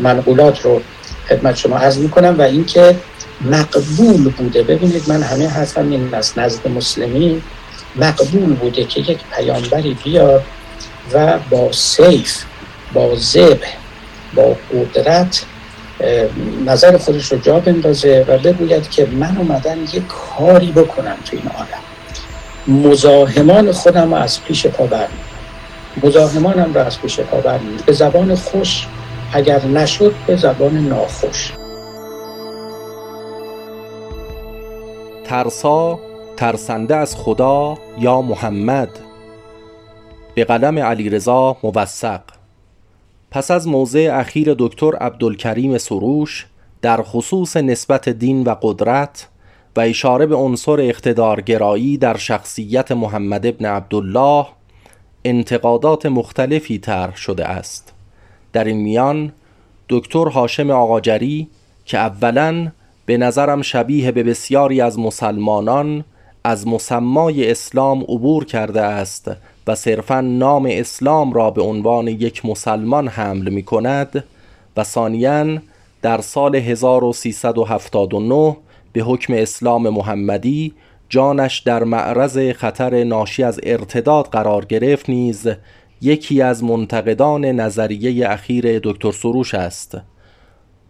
منقولات 0.00 0.60
رو 0.60 0.80
خدمت 1.28 1.56
شما 1.56 1.78
عرض 1.78 1.98
می‌کنم 1.98 2.38
و 2.38 2.42
اینکه 2.42 2.96
مقبول 3.40 4.30
بوده. 4.30 4.62
ببینید 4.62 5.08
من 5.08 5.22
همه 5.22 5.48
حرفم 5.48 5.90
این 5.90 6.14
از 6.14 6.38
نزد 6.38 6.68
مسلمین 6.68 7.42
مقبول 7.96 8.54
بوده 8.54 8.84
که 8.84 9.00
یک 9.00 9.18
پیامبری 9.36 9.96
بیاد 10.04 10.42
و 11.12 11.38
با 11.50 11.72
سیف 11.72 12.42
با 12.92 13.16
زب 13.16 13.60
با 14.34 14.56
قدرت 14.72 15.44
نظر 16.66 16.98
خودش 16.98 17.32
رو 17.32 17.38
جا 17.38 17.60
بندازه 17.60 18.24
و 18.28 18.38
بگوید 18.38 18.90
که 18.90 19.06
من 19.06 19.36
اومدن 19.36 19.78
یک 19.82 20.02
کاری 20.08 20.72
بکنم 20.72 21.16
تو 21.24 21.36
این 21.36 21.48
عالم. 21.48 21.82
مزاحمان 22.90 23.72
خودم 23.72 24.14
رو 24.14 24.20
از 24.20 24.44
پیش 24.44 24.66
پا 24.66 24.86
برمیم 24.86 25.18
مزاحمانم 26.02 26.74
رو 26.74 26.80
از 26.80 27.00
پیش 27.00 27.20
پا 27.20 27.36
برمیم 27.36 27.76
به 27.86 27.92
زبان 27.92 28.34
خوش 28.34 28.86
اگر 29.34 29.66
نشد 29.66 30.14
به 30.26 30.36
زبان 30.36 30.88
ناخوش. 30.88 31.52
ترسا 35.24 36.00
ترسنده 36.36 36.96
از 36.96 37.16
خدا 37.16 37.78
یا 37.98 38.22
محمد؟ 38.22 38.88
به 40.34 40.44
قلم 40.44 40.78
علیرضا 40.78 41.56
موثق. 41.62 42.20
پس 43.30 43.50
از 43.50 43.68
موضع 43.68 44.10
اخیر 44.12 44.54
دکتر 44.58 44.96
عبدالکریم 44.96 45.78
سروش 45.78 46.46
در 46.82 47.02
خصوص 47.02 47.56
نسبت 47.56 48.08
دین 48.08 48.42
و 48.42 48.54
قدرت 48.62 49.28
و 49.76 49.80
اشاره 49.80 50.26
به 50.26 50.34
عنصر 50.34 50.80
اقتدارگرایی 50.80 51.98
در 51.98 52.16
شخصیت 52.16 52.92
محمد 52.92 53.46
ابن 53.46 53.66
عبدالله 53.66 54.46
انتقادات 55.24 56.06
مختلفی 56.06 56.78
طرح 56.78 57.16
شده 57.16 57.46
است. 57.46 57.91
در 58.52 58.64
این 58.64 58.76
میان 58.76 59.32
دکتر 59.88 60.28
هاشم 60.28 60.70
آقاجری 60.70 61.48
که 61.84 61.98
اولاً 61.98 62.72
به 63.06 63.16
نظرم 63.16 63.62
شبیه 63.62 64.12
به 64.12 64.22
بسیاری 64.22 64.80
از 64.80 64.98
مسلمانان 64.98 66.04
از 66.44 66.68
مسمای 66.68 67.50
اسلام 67.50 68.02
عبور 68.02 68.44
کرده 68.44 68.80
است 68.80 69.30
و 69.66 69.74
صرفا 69.74 70.20
نام 70.20 70.68
اسلام 70.70 71.32
را 71.32 71.50
به 71.50 71.62
عنوان 71.62 72.08
یک 72.08 72.46
مسلمان 72.46 73.08
حمل 73.08 73.48
می 73.48 73.62
کند 73.62 74.24
و 74.76 74.84
ثانیا 74.84 75.58
در 76.02 76.20
سال 76.20 76.56
1379 76.56 78.56
به 78.92 79.00
حکم 79.00 79.34
اسلام 79.34 79.88
محمدی 79.88 80.74
جانش 81.08 81.58
در 81.58 81.84
معرض 81.84 82.38
خطر 82.38 83.04
ناشی 83.04 83.42
از 83.42 83.60
ارتداد 83.62 84.26
قرار 84.26 84.64
گرفت 84.64 85.08
نیز 85.08 85.48
یکی 86.02 86.42
از 86.42 86.64
منتقدان 86.64 87.44
نظریه 87.44 88.30
اخیر 88.30 88.78
دکتر 88.78 89.12
سروش 89.12 89.54
است. 89.54 89.98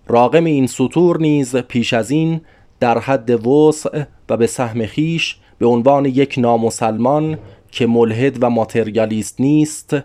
راقم 0.06 0.44
این 0.44 0.66
سطور 0.66 1.20
نیز 1.20 1.56
پیش 1.56 1.92
از 1.92 2.10
این 2.10 2.40
در 2.80 2.98
حد 2.98 3.46
وسع 3.46 4.04
و 4.28 4.36
به 4.36 4.46
سهم 4.46 4.86
خیش 4.86 5.36
به 5.58 5.66
عنوان 5.66 6.04
یک 6.04 6.34
نامسلمان 6.38 7.38
که 7.70 7.86
ملحد 7.86 8.42
و 8.42 8.50
ماتریالیست 8.50 9.40
نیست 9.40 9.96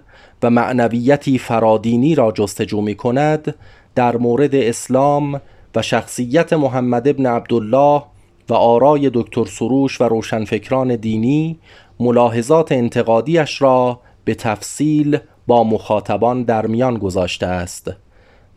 و 0.44 0.50
معنویتی 0.50 1.38
فرادینی 1.38 2.16
را 2.16 2.32
جستجو 2.32 2.82
می 2.82 2.96
کند 2.96 3.56
در 3.96 4.18
مورد 4.18 4.56
اسلام 4.56 5.42
و 5.76 5.82
شخصیت 5.82 6.54
محمد 6.54 7.08
ابن 7.08 7.26
عبدالله 7.26 8.04
و 8.50 8.54
آرای 8.54 9.12
دکتر 9.14 9.46
سروش 9.46 10.02
و 10.02 10.04
روشنفکران 10.04 10.96
دینی 10.96 11.60
ملاحظات 12.00 12.72
انتقادیش 12.72 13.62
را 13.62 14.00
به 14.28 14.36
تفصیل 14.36 15.18
با 15.48 15.64
مخاطبان 15.64 16.44
در 16.44 16.66
میان 16.66 16.98
گذاشته 16.98 17.46
است. 17.46 17.94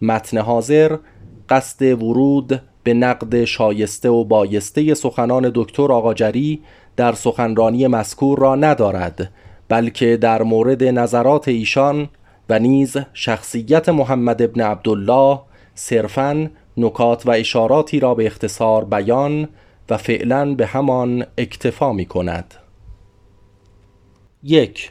متن 0.02 0.38
حاضر 0.38 0.96
قصد 1.48 2.02
ورود 2.02 2.62
به 2.82 2.94
نقد 2.94 3.44
شایسته 3.44 4.08
و 4.08 4.24
بایسته 4.24 4.94
سخنان 4.94 5.52
دکتر 5.54 5.92
آقاجری 5.92 6.62
در 6.96 7.12
سخنرانی 7.12 7.86
مذکور 7.86 8.38
را 8.38 8.54
ندارد 8.54 9.32
بلکه 9.68 10.16
در 10.16 10.42
مورد 10.42 10.84
نظرات 10.84 11.48
ایشان 11.48 12.08
و 12.48 12.58
نیز 12.58 12.96
شخصیت 13.12 13.88
محمد 13.88 14.42
ابن 14.42 14.60
عبدالله 14.60 15.40
صرفاً 15.74 16.50
نکات 16.76 17.26
و 17.26 17.30
اشاراتی 17.30 18.00
را 18.00 18.14
به 18.14 18.26
اختصار 18.26 18.84
بیان 18.84 19.48
و 19.90 19.96
فعلا 19.96 20.54
به 20.54 20.66
همان 20.66 21.26
اکتفا 21.38 21.92
می 21.92 22.06
کند 22.06 22.54
یک 24.42 24.90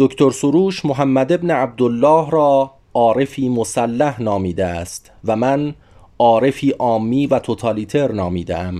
دکتر 0.00 0.30
سروش 0.30 0.84
محمد 0.84 1.32
ابن 1.32 1.50
عبدالله 1.50 2.30
را 2.30 2.70
عارفی 2.94 3.48
مسلح 3.48 4.22
نامیده 4.22 4.66
است 4.66 5.10
و 5.24 5.36
من 5.36 5.74
عارفی 6.18 6.70
عامی 6.70 7.26
و 7.26 7.38
توتالیتر 7.38 8.12
نامیدم 8.12 8.74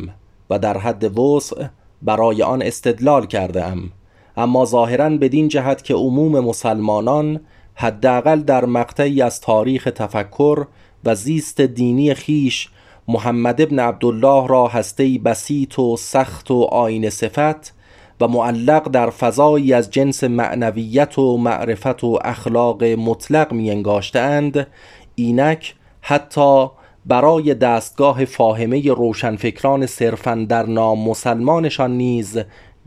و 0.51 0.59
در 0.59 0.79
حد 0.79 1.19
وسع 1.19 1.67
برای 2.03 2.43
آن 2.43 2.63
استدلال 2.63 3.27
کرده 3.27 3.65
ام 3.65 3.91
اما 4.37 4.65
ظاهرا 4.65 5.11
بدین 5.11 5.49
جهت 5.49 5.85
که 5.85 5.95
عموم 5.95 6.41
مسلمانان 6.41 7.41
حداقل 7.75 8.41
در 8.41 8.65
مقطعی 8.65 9.23
از 9.23 9.41
تاریخ 9.41 9.85
تفکر 9.85 10.67
و 11.05 11.15
زیست 11.15 11.61
دینی 11.61 12.15
خیش 12.15 12.69
محمد 13.09 13.61
ابن 13.61 13.79
عبدالله 13.79 14.47
را 14.47 14.67
هسته 14.67 15.19
بسیط 15.25 15.79
و 15.79 15.97
سخت 15.97 16.51
و 16.51 16.63
آین 16.63 17.11
صفت 17.11 17.75
و 18.21 18.29
معلق 18.29 18.89
در 18.89 19.11
فضایی 19.11 19.73
از 19.73 19.91
جنس 19.91 20.25
معنویت 20.25 21.19
و 21.19 21.37
معرفت 21.37 22.05
و 22.05 22.19
اخلاق 22.25 22.85
مطلق 22.85 23.53
می 23.53 23.71
انگاشتند 23.71 24.67
اینک 25.15 25.75
حتی 26.01 26.67
برای 27.07 27.55
دستگاه 27.55 28.25
فاهمه 28.25 28.93
روشنفکران 28.93 29.87
صرفا 29.87 30.47
در 30.49 30.67
نام 30.67 31.09
مسلمانشان 31.09 31.97
نیز 31.97 32.39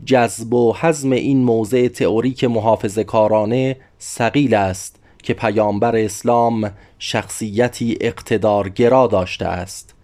جذب 0.04 0.54
و 0.54 0.74
حزم 0.80 1.12
این 1.12 1.44
موضع 1.44 1.88
تئوریک 1.88 2.44
محافظ 2.44 2.98
کارانه 2.98 3.76
سقیل 3.98 4.54
است 4.54 4.96
که 5.22 5.34
پیامبر 5.34 5.96
اسلام 5.96 6.70
شخصیتی 6.98 7.98
اقتدارگرا 8.00 9.06
داشته 9.06 9.46
است. 9.46 9.94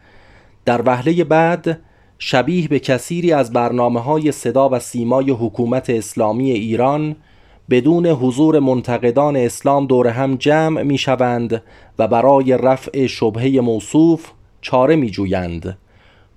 در 0.64 0.82
وهله 0.86 1.24
بعد 1.24 1.80
شبیه 2.18 2.68
به 2.68 2.78
کثیری 2.78 3.32
از 3.32 3.52
برنامه 3.52 4.00
های 4.00 4.32
صدا 4.32 4.68
و 4.68 4.78
سیمای 4.78 5.30
حکومت 5.30 5.90
اسلامی 5.90 6.50
ایران 6.50 7.16
بدون 7.70 8.06
حضور 8.06 8.58
منتقدان 8.58 9.36
اسلام 9.36 9.86
دور 9.86 10.06
هم 10.06 10.36
جمع 10.36 10.82
می 10.82 10.98
شوند 10.98 11.62
و 11.98 12.08
برای 12.08 12.58
رفع 12.58 13.06
شبهه 13.06 13.60
موصوف 13.60 14.30
چاره 14.60 14.96
می 14.96 15.10
جویند. 15.10 15.78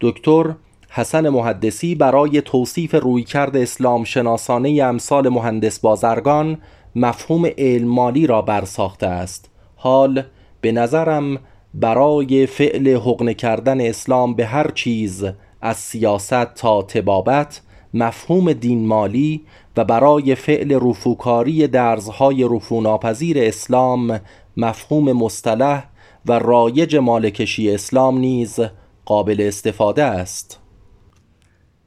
دکتر 0.02 0.56
حسن 0.90 1.30
محدثی 1.30 1.96
برای 1.96 2.42
توصیف 2.42 2.96
رویکرد 2.96 3.58
اسلام 3.58 4.04
شناسانه 4.04 4.84
امثال 4.84 5.30
مهندس 5.30 5.80
بازرگان 5.80 6.58
مفهوم 6.96 7.46
علم 7.58 7.88
مالی 7.88 8.28
را 8.28 8.42
برساخته 8.42 9.08
است 9.08 9.50
حال 9.76 10.24
به 10.62 10.72
نظرم 10.72 11.38
برای 11.74 12.46
فعل 12.46 12.96
حقن 12.96 13.34
کردن 13.34 13.82
اسلام 13.82 14.34
به 14.34 14.46
هر 14.46 14.72
چیز 14.72 15.26
از 15.62 15.78
سیاست 15.78 16.54
تا 16.54 16.82
تبابت 16.82 17.62
مفهوم 17.94 18.54
دین 18.54 18.88
مالی 18.88 19.42
و 19.78 19.84
برای 19.84 20.36
فعل 20.36 20.80
رفوکاری 20.82 21.68
درزهای 21.68 22.44
رفوناپذیر 22.44 23.40
اسلام 23.40 24.20
مفهوم 24.58 25.12
مصطلح 25.12 25.84
و 26.26 26.40
رایج 26.40 26.96
مالکشی 26.96 27.72
اسلام 27.72 28.18
نیز 28.18 28.60
قابل 29.06 29.42
استفاده 29.48 30.04
است. 30.04 30.60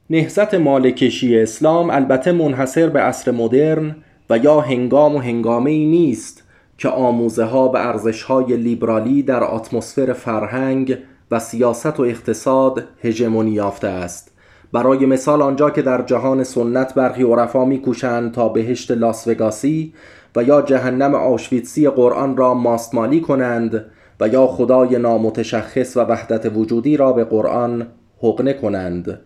نهزت 0.09 0.53
مالکشی 0.53 1.39
اسلام 1.39 1.89
البته 1.89 2.31
منحصر 2.31 2.89
به 2.89 2.99
عصر 2.99 3.31
مدرن 3.31 3.95
و 4.29 4.37
یا 4.37 4.61
هنگام 4.61 5.15
و 5.15 5.19
هنگامه 5.19 5.71
ای 5.71 5.85
نیست 5.85 6.43
که 6.77 6.89
آموزه 6.89 7.43
ها 7.43 7.67
به 7.67 7.87
ارزش 7.87 8.23
های 8.23 8.57
لیبرالی 8.57 9.23
در 9.23 9.43
اتمسفر 9.43 10.13
فرهنگ 10.13 10.97
و 11.31 11.39
سیاست 11.39 11.99
و 11.99 12.03
اقتصاد 12.03 12.83
هژمونی 13.01 13.51
یافته 13.51 13.87
است. 13.87 14.31
برای 14.73 15.05
مثال 15.05 15.41
آنجا 15.41 15.69
که 15.69 15.81
در 15.81 16.01
جهان 16.01 16.43
سنت 16.43 16.93
برخی 16.93 17.23
عرفا 17.23 17.65
میکوشند 17.65 18.31
تا 18.31 18.49
بهشت 18.49 18.91
لاس 18.91 19.27
وگاسی 19.27 19.93
و 20.35 20.43
یا 20.43 20.61
جهنم 20.61 21.15
آشویتسی 21.15 21.89
قرآن 21.89 22.37
را 22.37 22.53
ماستمالی 22.53 23.21
کنند 23.21 23.85
و 24.19 24.27
یا 24.27 24.47
خدای 24.47 24.97
نامتشخص 24.97 25.97
و 25.97 25.99
وحدت 25.99 26.51
وجودی 26.55 26.97
را 26.97 27.13
به 27.13 27.23
قرآن 27.23 27.87
حقنه 28.21 28.53
کنند. 28.53 29.19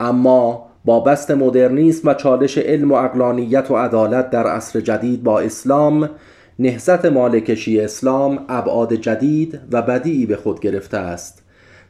اما 0.00 0.66
با 0.84 1.00
بست 1.00 1.30
مدرنیسم 1.30 2.08
و 2.08 2.14
چالش 2.14 2.58
علم 2.58 2.92
و 2.92 2.94
اقلانیت 2.94 3.70
و 3.70 3.76
عدالت 3.76 4.30
در 4.30 4.46
عصر 4.46 4.80
جدید 4.80 5.22
با 5.22 5.40
اسلام 5.40 6.10
نهزت 6.58 7.04
مالکشی 7.04 7.80
اسلام 7.80 8.44
ابعاد 8.48 8.94
جدید 8.94 9.60
و 9.72 9.82
بدیعی 9.82 10.26
به 10.26 10.36
خود 10.36 10.60
گرفته 10.60 10.98
است. 10.98 11.43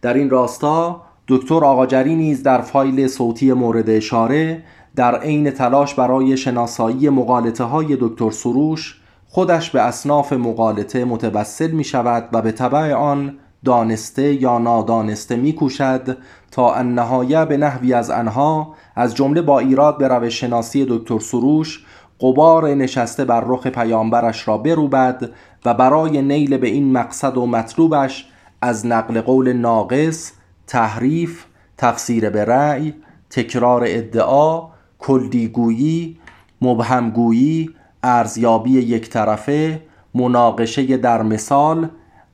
در 0.05 0.15
این 0.15 0.31
راستا 0.31 1.03
دکتر 1.29 1.65
آقاجری 1.65 2.17
نیز 2.17 2.43
در 2.43 2.61
فایل 2.61 3.07
صوتی 3.07 3.53
مورد 3.53 3.91
اشاره 3.91 4.63
در 4.97 5.19
عین 5.19 5.51
تلاش 5.51 5.95
برای 5.95 6.37
شناسایی 6.37 7.09
مقالطه 7.09 7.65
های 7.65 7.97
دکتر 8.01 8.31
سروش 8.31 9.01
خودش 9.29 9.71
به 9.71 9.81
اصناف 9.81 10.33
مقالطه 10.33 11.05
متبسل 11.05 11.71
می 11.71 11.85
شود 11.85 12.29
و 12.33 12.43
به 12.43 12.53
طبع 12.53 12.95
آن 12.95 13.39
دانسته 13.65 14.43
یا 14.43 14.59
نادانسته 14.59 15.37
میکوشد 15.37 16.17
تا 16.51 16.75
النهایه 16.75 17.45
به 17.45 17.57
نحوی 17.57 17.93
از 17.93 18.11
انها 18.11 18.75
از 18.97 19.15
جمله 19.15 19.43
با 19.43 19.59
ایراد 19.59 19.99
به 19.99 20.09
روش 20.09 20.41
شناسی 20.41 20.87
دکتر 20.89 21.19
سروش 21.19 21.85
قبار 22.21 22.75
نشسته 22.75 23.25
بر 23.25 23.45
رخ 23.47 23.67
پیامبرش 23.67 24.49
را 24.49 24.59
بروبد 24.59 25.31
و 25.65 25.75
برای 25.75 26.23
نیل 26.23 26.57
به 26.57 26.69
این 26.69 26.93
مقصد 26.93 27.37
و 27.37 27.47
مطلوبش 27.47 28.31
از 28.65 28.87
نقل 28.87 29.21
قول 29.21 29.53
ناقص 29.53 30.33
تحریف 30.67 31.45
تفسیر 31.79 32.31
به 32.31 32.45
رأی 32.45 32.95
تکرار 33.31 33.83
ادعا 33.87 34.69
کلدیگویی 34.99 36.19
مبهمگویی 36.63 37.71
ارزیابی 38.03 38.71
یک 38.71 39.11
طرفه 39.11 39.83
مناقشه 40.15 40.97
در 40.97 41.23
مثال 41.23 41.89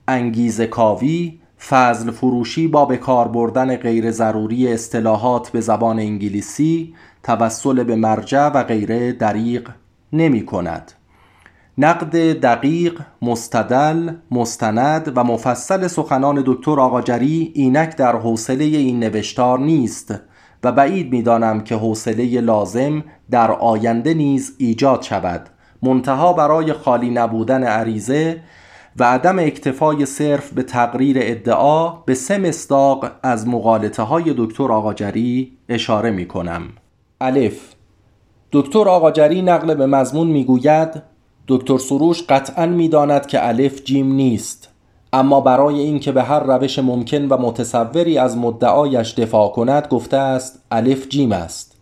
انگیز 0.09 0.61
کاوی 0.61 1.41
فضل 1.69 2.11
فروشی 2.11 2.69
با 2.69 2.85
به 2.85 2.97
کار 2.97 3.29
بردن 3.29 3.77
غیر 3.77 4.11
ضروری 4.11 4.73
اصطلاحات 4.73 5.51
به 5.51 5.61
زبان 5.61 5.99
انگلیسی 5.99 6.95
توسل 7.23 7.85
به 7.85 7.97
مرجع 7.97 8.49
و 8.49 8.63
غیره 8.63 9.13
دریق 9.13 9.71
نمی 10.13 10.47
کند. 10.47 10.93
نقد 11.79 12.41
دقیق، 12.41 13.01
مستدل، 13.23 14.13
مستند 14.31 15.13
و 15.17 15.25
مفصل 15.25 15.87
سخنان 15.87 16.43
دکتر 16.47 16.81
آقاجری 16.81 17.53
اینک 17.55 17.97
در 17.97 18.17
حوصله 18.17 18.65
این 18.65 19.01
نوشتار 19.01 19.59
نیست 19.59 20.15
و 20.65 20.73
بعید 20.73 21.13
می‌دانم 21.13 21.61
که 21.61 21.75
حوصله 21.75 22.41
لازم 22.41 23.05
در 23.31 23.51
آینده 23.51 24.15
نیز 24.15 24.55
ایجاد 24.59 25.03
شود. 25.03 25.49
منتها 25.83 26.33
برای 26.33 26.73
خالی 26.73 27.11
نبودن 27.11 27.65
عریضه 27.65 28.43
و 28.97 29.05
عدم 29.05 29.39
اکتفای 29.39 30.07
صرف 30.07 30.53
به 30.53 30.63
تقریر 30.63 31.17
ادعا 31.21 31.89
به 31.91 32.15
سه 32.15 32.39
مصداق 32.39 33.11
از 33.23 33.49
مقالطه 33.49 34.03
های 34.03 34.35
دکتر 34.37 34.73
آقاجری 34.73 35.53
اشاره 35.69 36.11
می 36.11 36.27
کنم 36.27 36.63
الف. 37.21 37.75
دکتر 38.53 38.89
آقاجری 38.89 39.43
نقل 39.43 39.75
به 39.75 39.87
مضمون 39.87 40.27
می‌گوید 40.27 41.03
دکتر 41.49 41.79
سروش 41.79 42.23
قطعا 42.29 42.67
می‌داند 42.67 43.27
که 43.27 43.49
الف 43.49 43.85
جیم 43.85 44.13
نیست 44.13 44.69
اما 45.13 45.41
برای 45.41 45.81
اینکه 45.81 46.13
به 46.13 46.23
هر 46.23 46.41
روش 46.41 46.79
ممکن 46.79 47.29
و 47.29 47.37
متصوری 47.37 48.19
از 48.19 48.37
مدعایش 48.37 49.15
دفاع 49.15 49.53
کند 49.53 49.89
گفته 49.89 50.17
است 50.17 50.63
الف 50.71 51.09
جیم 51.09 51.33
است. 51.33 51.77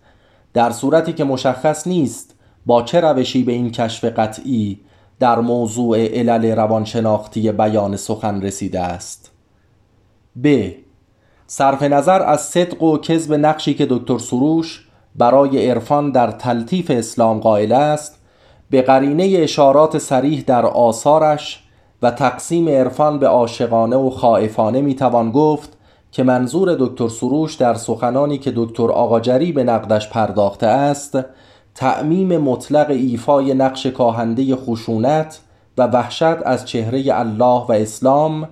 در 0.55 0.71
صورتی 0.71 1.13
که 1.13 1.25
مشخص 1.25 1.87
نیست 1.87 2.35
با 2.67 2.83
چه 2.83 3.01
روشی 3.01 3.43
به 3.43 3.53
این 3.53 3.71
کشف 3.71 4.05
قطعی 4.05 4.81
در 5.21 5.39
موضوع 5.39 6.07
علل 6.07 6.57
روانشناختی 6.57 7.53
بیان 7.53 7.97
سخن 7.97 8.43
رسیده 8.43 8.81
است. 8.81 9.31
ب. 10.45 10.71
صرف 11.47 11.83
نظر 11.83 12.23
از 12.23 12.41
صدق 12.41 12.83
و 12.83 12.99
کذب 12.99 13.35
نقشی 13.35 13.75
که 13.75 13.87
دکتر 13.91 14.19
سروش 14.19 14.89
برای 15.15 15.71
عرفان 15.71 16.11
در 16.11 16.31
تلطیف 16.31 16.91
اسلام 16.91 17.41
قائل 17.41 17.73
است 17.73 18.19
به 18.71 18.83
قرینه 18.83 19.37
اشارات 19.39 19.99
سریح 19.99 20.45
در 20.47 20.67
آثارش 20.67 21.63
و 22.03 22.11
تقسیم 22.11 22.69
عرفان 22.69 23.19
به 23.19 23.29
عاشقانه 23.29 23.97
و 23.97 24.11
خائفانه 24.11 24.81
می‌توان 24.81 25.31
گفت 25.31 25.77
که 26.13 26.23
منظور 26.23 26.77
دکتر 26.79 27.09
سروش 27.09 27.55
در 27.55 27.75
سخنانی 27.75 28.39
که 28.39 28.53
دکتر 28.57 28.91
آقاجری 28.91 29.53
به 29.53 29.65
نقدش 29.65 30.09
پرداخته 30.09 30.67
است 30.67 31.19
تعمیم 31.75 32.39
مطلق 32.39 32.91
ایفای 32.91 33.55
نقش 33.55 33.87
کاهنده 33.87 34.57
خشونت 34.57 35.41
و 35.79 35.87
وحشت 35.87 36.47
از 36.47 36.65
چهره 36.65 37.05
الله 37.09 37.67
و 37.69 37.73
اسلام 37.73 38.49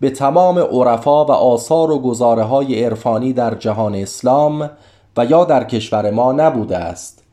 به 0.00 0.10
تمام 0.10 0.58
عرفا 0.58 1.24
و 1.24 1.30
آثار 1.30 1.90
و 1.90 1.98
گزاره 1.98 2.42
های 2.42 2.84
عرفانی 2.84 3.32
در 3.32 3.54
جهان 3.54 3.94
اسلام 3.94 4.70
و 5.16 5.24
یا 5.24 5.44
در 5.44 5.64
کشور 5.64 6.10
ما 6.10 6.32
نبوده 6.32 6.76
است. 6.76 7.25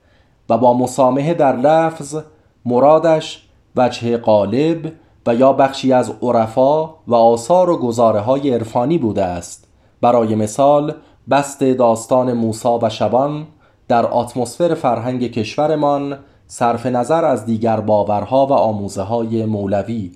و 0.50 0.58
با 0.58 0.74
مسامحه 0.74 1.34
در 1.34 1.56
لفظ 1.56 2.18
مرادش 2.66 3.48
وجه 3.76 4.18
قالب 4.18 4.92
و 5.28 5.36
یا 5.36 5.54
بخشی 5.54 5.94
از 5.94 6.14
عرفا 6.22 6.84
و 7.08 7.16
آثار 7.16 7.70
و 7.70 7.78
گزاره 7.78 8.20
های 8.20 8.50
عرفانی 8.50 8.98
بوده 8.98 9.24
است. 9.24 9.68
برای 10.02 10.36
مثال 10.36 10.94
بست 11.30 11.64
داستان 11.64 12.34
موسا 12.34 12.80
و 12.82 12.90
شبان 12.90 13.48
در 13.88 14.06
اتمسفر 14.12 14.74
فرهنگ 14.74 15.32
کشورمان 15.32 16.18
صرف 16.48 16.86
نظر 16.86 17.26
از 17.26 17.46
دیگر 17.46 17.80
باورها 17.80 18.46
و 18.46 18.54
آموزه 18.54 19.02
های 19.02 19.46
مولوی. 19.46 20.12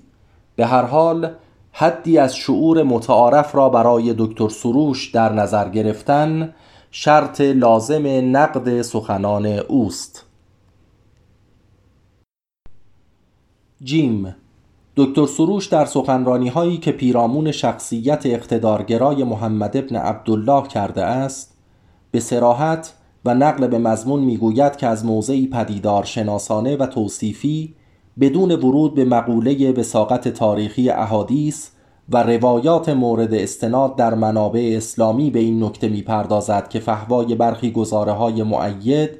به 0.56 0.66
هر 0.66 0.82
حال 0.82 1.30
حدی 1.72 2.18
از 2.18 2.36
شعور 2.36 2.82
متعارف 2.82 3.54
را 3.54 3.68
برای 3.68 4.14
دکتر 4.18 4.48
سروش 4.48 5.10
در 5.10 5.32
نظر 5.32 5.68
گرفتن 5.68 6.54
شرط 6.90 7.40
لازم 7.40 8.06
نقد 8.36 8.82
سخنان 8.82 9.46
اوست. 9.46 10.24
جیم 13.82 14.34
دکتر 14.96 15.26
سروش 15.26 15.66
در 15.66 15.84
سخنرانی 15.84 16.48
هایی 16.48 16.76
که 16.76 16.92
پیرامون 16.92 17.52
شخصیت 17.52 18.26
اقتدارگرای 18.26 19.24
محمد 19.24 19.76
ابن 19.76 19.96
عبدالله 19.96 20.68
کرده 20.68 21.04
است 21.04 21.54
به 22.10 22.20
سراحت 22.20 22.94
و 23.24 23.34
نقل 23.34 23.66
به 23.66 23.78
مضمون 23.78 24.20
می‌گوید 24.20 24.76
که 24.76 24.86
از 24.86 25.04
موضعی 25.04 25.46
پدیدار 25.46 26.04
شناسانه 26.04 26.76
و 26.76 26.86
توصیفی 26.86 27.74
بدون 28.20 28.52
ورود 28.52 28.94
به 28.94 29.04
مقوله 29.04 29.72
وساقت 29.72 30.28
تاریخی 30.28 30.90
احادیث 30.90 31.70
و 32.12 32.22
روایات 32.22 32.88
مورد 32.88 33.34
استناد 33.34 33.96
در 33.96 34.14
منابع 34.14 34.74
اسلامی 34.76 35.30
به 35.30 35.38
این 35.38 35.64
نکته 35.64 35.88
می‌پردازد 35.88 36.68
که 36.68 36.80
فهوای 36.80 37.34
برخی 37.34 37.70
گزاره 37.70 38.12
های 38.12 38.42
معید 38.42 39.10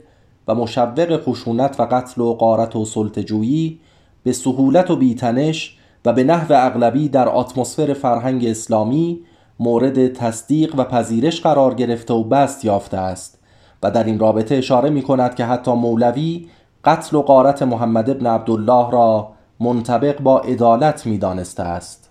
و 0.48 0.54
مشوق 0.54 1.16
خشونت 1.16 1.80
و 1.80 1.82
قتل 1.82 2.20
و 2.20 2.34
قارت 2.34 2.76
و 2.76 2.84
سلطجویی 2.84 3.80
به 4.22 4.32
سهولت 4.32 4.90
و 4.90 4.96
بیتنش 4.96 5.78
و 6.04 6.12
به 6.12 6.24
نحو 6.24 6.46
اغلبی 6.50 7.08
در 7.08 7.28
اتمسفر 7.28 7.92
فرهنگ 7.92 8.46
اسلامی 8.46 9.20
مورد 9.60 10.12
تصدیق 10.12 10.74
و 10.78 10.84
پذیرش 10.84 11.40
قرار 11.40 11.74
گرفته 11.74 12.14
و 12.14 12.24
بست 12.24 12.64
یافته 12.64 12.96
است 12.96 13.38
و 13.82 13.90
در 13.90 14.04
این 14.04 14.18
رابطه 14.18 14.54
اشاره 14.54 14.90
می 14.90 15.02
کند 15.02 15.34
که 15.34 15.44
حتی 15.44 15.72
مولوی 15.72 16.48
قتل 16.84 17.16
و 17.16 17.22
قارت 17.22 17.62
محمد 17.62 18.10
ابن 18.10 18.26
عبدالله 18.26 18.90
را 18.90 19.32
منطبق 19.60 20.20
با 20.20 20.38
عدالت 20.40 21.06
می 21.06 21.18
دانسته 21.18 21.62
است. 21.62 22.07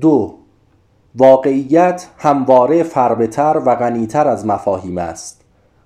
دو 0.00 0.34
واقعیت 1.14 2.06
همواره 2.18 2.82
فربتر 2.82 3.62
و 3.66 3.74
غنیتر 3.74 4.28
از 4.28 4.46
مفاهیم 4.46 4.98
است. 4.98 5.44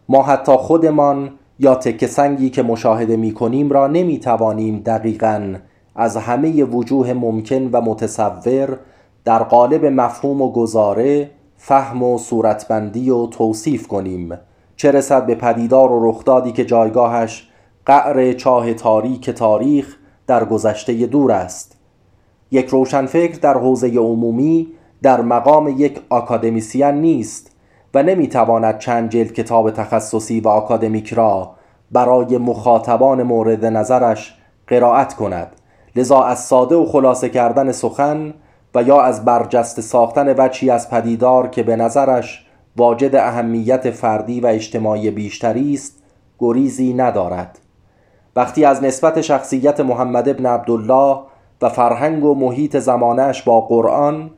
ما 0.08 0.22
حتی 0.22 0.56
خودمان 0.56 1.30
یا 1.58 1.74
تک 1.74 2.06
سنگی 2.06 2.50
که 2.50 2.62
مشاهده 2.62 3.16
می 3.16 3.34
کنیم 3.34 3.70
را 3.70 3.86
نمی 3.86 4.18
توانیم 4.18 4.78
دقیقا 4.78 5.54
از 5.94 6.16
همه 6.16 6.64
وجوه 6.64 7.12
ممکن 7.12 7.70
و 7.72 7.80
متصور 7.80 8.78
در 9.24 9.42
قالب 9.42 9.86
مفهوم 9.86 10.42
و 10.42 10.52
گزاره 10.52 11.30
فهم 11.56 12.02
و 12.02 12.18
صورتبندی 12.18 13.10
و 13.10 13.26
توصیف 13.26 13.88
کنیم. 13.88 14.38
چه 14.76 14.90
رسد 14.90 15.26
به 15.26 15.34
پدیدار 15.34 15.92
و 15.92 16.10
رخدادی 16.10 16.52
که 16.52 16.64
جایگاهش 16.64 17.48
قعر 17.86 18.32
چاه 18.32 18.74
تاریک 18.74 19.30
تاریخ 19.30 19.96
در 20.26 20.44
گذشته 20.44 21.06
دور 21.06 21.32
است؟ 21.32 21.79
یک 22.50 22.68
روشنفکر 22.68 23.38
در 23.40 23.54
حوزه 23.58 23.88
عمومی 23.98 24.68
در 25.02 25.20
مقام 25.20 25.68
یک 25.68 26.00
آکادمیسیان 26.08 26.94
نیست 26.94 27.56
و 27.94 28.02
نمی‌تواند 28.02 28.78
چند 28.78 29.10
جلد 29.10 29.32
کتاب 29.32 29.70
تخصصی 29.70 30.40
و 30.40 30.48
آکادمیک 30.48 31.12
را 31.12 31.50
برای 31.90 32.38
مخاطبان 32.38 33.22
مورد 33.22 33.66
نظرش 33.66 34.34
قرائت 34.66 35.14
کند. 35.14 35.56
لذا 35.96 36.22
از 36.22 36.38
ساده 36.38 36.76
و 36.76 36.86
خلاصه 36.86 37.28
کردن 37.28 37.72
سخن 37.72 38.34
و 38.74 38.82
یا 38.82 39.00
از 39.02 39.24
برجست 39.24 39.80
ساختن 39.80 40.34
وچی 40.38 40.70
از 40.70 40.90
پدیدار 40.90 41.48
که 41.48 41.62
به 41.62 41.76
نظرش 41.76 42.46
واجد 42.76 43.16
اهمیت 43.16 43.90
فردی 43.90 44.40
و 44.40 44.46
اجتماعی 44.46 45.10
بیشتری 45.10 45.74
است 45.74 46.02
گریزی 46.38 46.94
ندارد. 46.94 47.58
وقتی 48.36 48.64
از 48.64 48.84
نسبت 48.84 49.20
شخصیت 49.20 49.80
محمد 49.80 50.28
ابن 50.28 50.46
عبدالله 50.46 51.18
و 51.62 51.68
فرهنگ 51.68 52.24
و 52.24 52.34
محیط 52.34 52.76
زمانش 52.76 53.42
با 53.42 53.60
قرآن 53.60 54.30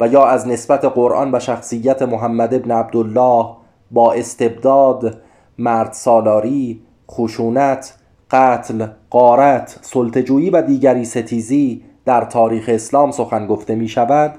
و 0.00 0.08
یا 0.08 0.26
از 0.26 0.48
نسبت 0.48 0.84
قرآن 0.84 1.34
و 1.34 1.38
شخصیت 1.38 2.02
محمد 2.02 2.54
ابن 2.54 2.70
عبدالله 2.70 3.46
با 3.90 4.12
استبداد 4.12 5.18
مرد 5.58 5.92
سالاری 5.92 6.82
خشونت 7.10 7.94
قتل 8.30 8.86
قارت 9.10 9.78
سلطجویی 9.82 10.50
و 10.50 10.62
دیگری 10.62 11.04
ستیزی 11.04 11.82
در 12.04 12.24
تاریخ 12.24 12.64
اسلام 12.68 13.10
سخن 13.10 13.46
گفته 13.46 13.74
می 13.74 13.88
شود 13.88 14.34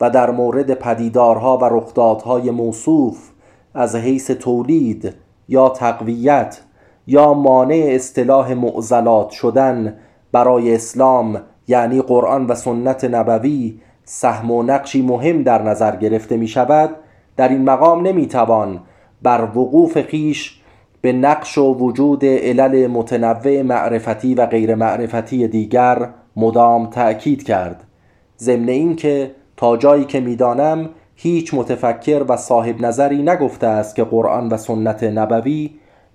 و 0.00 0.10
در 0.10 0.30
مورد 0.30 0.74
پدیدارها 0.74 1.58
و 1.58 1.64
رخدادهای 1.64 2.50
موصوف 2.50 3.30
از 3.74 3.96
حیث 3.96 4.30
تولید 4.30 5.14
یا 5.48 5.68
تقویت 5.68 6.60
یا 7.06 7.34
مانع 7.34 7.86
اصطلاح 7.88 8.54
معضلات 8.54 9.30
شدن 9.30 9.96
برای 10.32 10.74
اسلام 10.74 11.40
یعنی 11.68 12.02
قرآن 12.02 12.46
و 12.46 12.54
سنت 12.54 13.04
نبوی 13.04 13.80
سهم 14.04 14.50
و 14.50 14.62
نقشی 14.62 15.02
مهم 15.02 15.42
در 15.42 15.62
نظر 15.62 15.96
گرفته 15.96 16.36
می 16.36 16.48
شود 16.48 16.90
در 17.36 17.48
این 17.48 17.62
مقام 17.62 18.06
نمی 18.06 18.26
توان 18.26 18.80
بر 19.22 19.44
وقوف 19.44 20.00
خیش 20.00 20.60
به 21.00 21.12
نقش 21.12 21.58
و 21.58 21.74
وجود 21.74 22.24
علل 22.24 22.86
متنوع 22.86 23.62
معرفتی 23.62 24.34
و 24.34 24.46
غیر 24.46 24.74
معرفتی 24.74 25.48
دیگر 25.48 26.08
مدام 26.36 26.90
تأکید 26.90 27.42
کرد. 27.42 27.84
ضمن 28.38 28.68
اینکه 28.68 29.30
تا 29.56 29.76
جایی 29.76 30.04
که 30.04 30.20
می‌دانم 30.20 30.88
هیچ 31.14 31.54
متفکر 31.54 32.24
و 32.28 32.36
صاحب 32.36 32.80
نظری 32.80 33.22
نگفته 33.22 33.66
است 33.66 33.96
که 33.96 34.04
قرآن 34.04 34.48
و 34.48 34.56
سنت 34.56 35.02
نبوی 35.02 35.70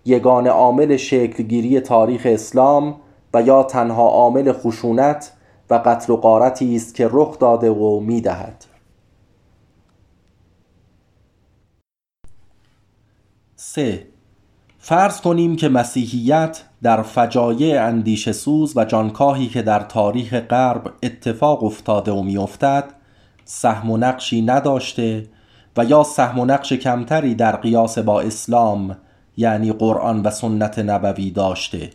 یگان 0.05 0.47
عامل 0.47 0.97
شکلگیری 0.97 1.79
تاریخ 1.79 2.21
اسلام 2.25 2.95
و 3.33 3.41
یا 3.41 3.63
تنها 3.63 4.09
عامل 4.09 4.51
خشونت 4.51 5.31
و 5.69 5.81
قتل 5.85 6.13
و 6.13 6.15
قارتی 6.15 6.75
است 6.75 6.95
که 6.95 7.09
رخ 7.11 7.39
داده 7.39 7.69
و 7.69 7.99
می‌دهد. 7.99 8.65
سه. 13.55 14.07
فرض 14.79 15.21
کنیم 15.21 15.55
که 15.55 15.69
مسیحیت 15.69 16.63
در 16.83 17.01
فجایع 17.01 17.83
اندیش 17.83 18.31
سوز 18.31 18.77
و 18.77 18.85
جانکاهی 18.85 19.47
که 19.47 19.61
در 19.61 19.79
تاریخ 19.79 20.33
غرب 20.33 20.93
اتفاق 21.03 21.63
افتاده 21.63 22.11
و 22.11 22.21
میافتد 22.21 22.83
سهم 23.45 23.91
و 23.91 23.97
نقشی 23.97 24.41
نداشته 24.41 25.27
و 25.77 25.85
یا 25.85 26.03
سهم 26.03 26.39
و 26.39 26.45
نقش 26.45 26.73
کمتری 26.73 27.35
در 27.35 27.55
قیاس 27.55 27.97
با 27.97 28.21
اسلام 28.21 28.97
یعنی 29.37 29.71
قرآن 29.71 30.21
و 30.21 30.29
سنت 30.29 30.79
نبوی 30.79 31.31
داشته 31.31 31.89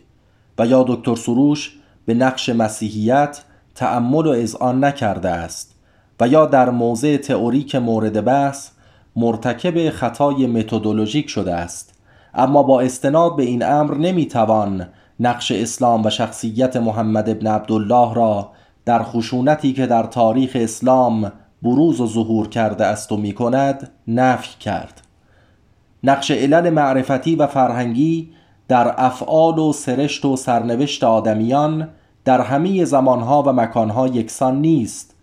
و 0.59 0.65
یا 0.65 0.83
دکتر 0.87 1.15
سروش 1.15 1.77
به 2.05 2.13
نقش 2.13 2.49
مسیحیت 2.49 3.43
تأمل 3.75 4.27
و 4.27 4.29
اذعان 4.29 4.83
نکرده 4.83 5.29
است 5.29 5.75
و 6.19 6.27
یا 6.27 6.45
در 6.45 6.69
موضع 6.69 7.17
تئوریک 7.17 7.75
مورد 7.75 8.25
بحث 8.25 8.69
مرتکب 9.15 9.89
خطای 9.89 10.47
متدولوژیک 10.47 11.29
شده 11.29 11.55
است. 11.55 11.93
اما 12.33 12.63
با 12.63 12.81
استناد 12.81 13.35
به 13.35 13.43
این 13.43 13.65
امر 13.65 13.93
نمی‌توان 13.93 14.87
نقش 15.19 15.51
اسلام 15.51 16.05
و 16.05 16.09
شخصیت 16.09 16.77
محمد 16.77 17.29
ابن 17.29 17.47
عبدالله 17.47 18.13
را 18.13 18.51
در 18.85 19.03
خشونتی 19.03 19.73
که 19.73 19.85
در 19.85 20.03
تاریخ 20.03 20.51
اسلام 20.55 21.31
بروز 21.61 22.01
و 22.01 22.07
ظهور 22.07 22.47
کرده 22.47 22.85
است 22.85 23.11
و 23.11 23.17
می 23.17 23.33
کند 23.33 23.91
نفی 24.07 24.59
کرد. 24.59 25.01
نقش 26.03 26.31
علل 26.31 26.69
معرفتی 26.69 27.35
و 27.35 27.47
فرهنگی 27.47 28.31
در 28.67 28.93
افعال 28.97 29.59
و 29.59 29.73
سرشت 29.73 30.25
و 30.25 30.35
سرنوشت 30.35 31.03
آدمیان 31.03 31.89
در 32.25 32.41
همه 32.41 32.85
زمانها 32.85 33.43
و 33.43 33.53
مکانها 33.53 34.07
یکسان 34.07 34.61
نیست 34.61 35.15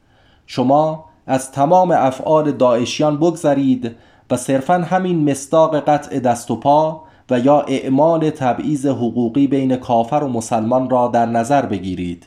شما 0.46 1.04
از 1.26 1.52
تمام 1.52 1.90
افعال 1.90 2.52
داعشیان 2.52 3.16
بگذرید 3.16 3.96
و 4.30 4.36
صرفا 4.36 4.74
همین 4.74 5.30
مصداق 5.30 5.80
قطع 5.80 6.18
دست 6.18 6.50
و 6.50 6.56
پا 6.56 7.02
و 7.30 7.38
یا 7.38 7.60
اعمال 7.60 8.30
تبعیض 8.30 8.86
حقوقی 8.86 9.46
بین 9.46 9.76
کافر 9.76 10.16
و 10.16 10.28
مسلمان 10.28 10.90
را 10.90 11.08
در 11.08 11.26
نظر 11.26 11.66
بگیرید 11.66 12.26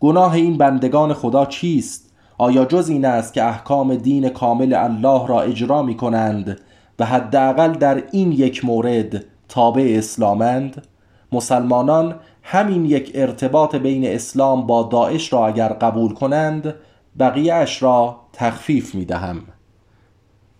گناه 0.00 0.32
این 0.32 0.58
بندگان 0.58 1.14
خدا 1.14 1.46
چیست؟ 1.46 2.10
آیا 2.38 2.64
جز 2.64 2.88
این 2.88 3.04
است 3.04 3.34
که 3.34 3.44
احکام 3.44 3.94
دین 3.94 4.28
کامل 4.28 4.74
الله 4.74 5.26
را 5.26 5.40
اجرا 5.40 5.82
می 5.82 5.96
کنند 5.96 6.60
و 6.98 7.04
حداقل 7.04 7.72
در 7.72 8.02
این 8.12 8.32
یک 8.32 8.64
مورد 8.64 9.24
تابع 9.48 9.94
اسلامند؟ 9.98 10.86
مسلمانان 11.32 12.14
همین 12.50 12.84
یک 12.84 13.12
ارتباط 13.14 13.76
بین 13.76 14.06
اسلام 14.06 14.66
با 14.66 14.82
داعش 14.82 15.32
را 15.32 15.46
اگر 15.46 15.68
قبول 15.68 16.14
کنند 16.14 16.74
بقیهش 17.18 17.82
را 17.82 18.16
تخفیف 18.32 18.94
می 18.94 19.04
دهم 19.04 19.42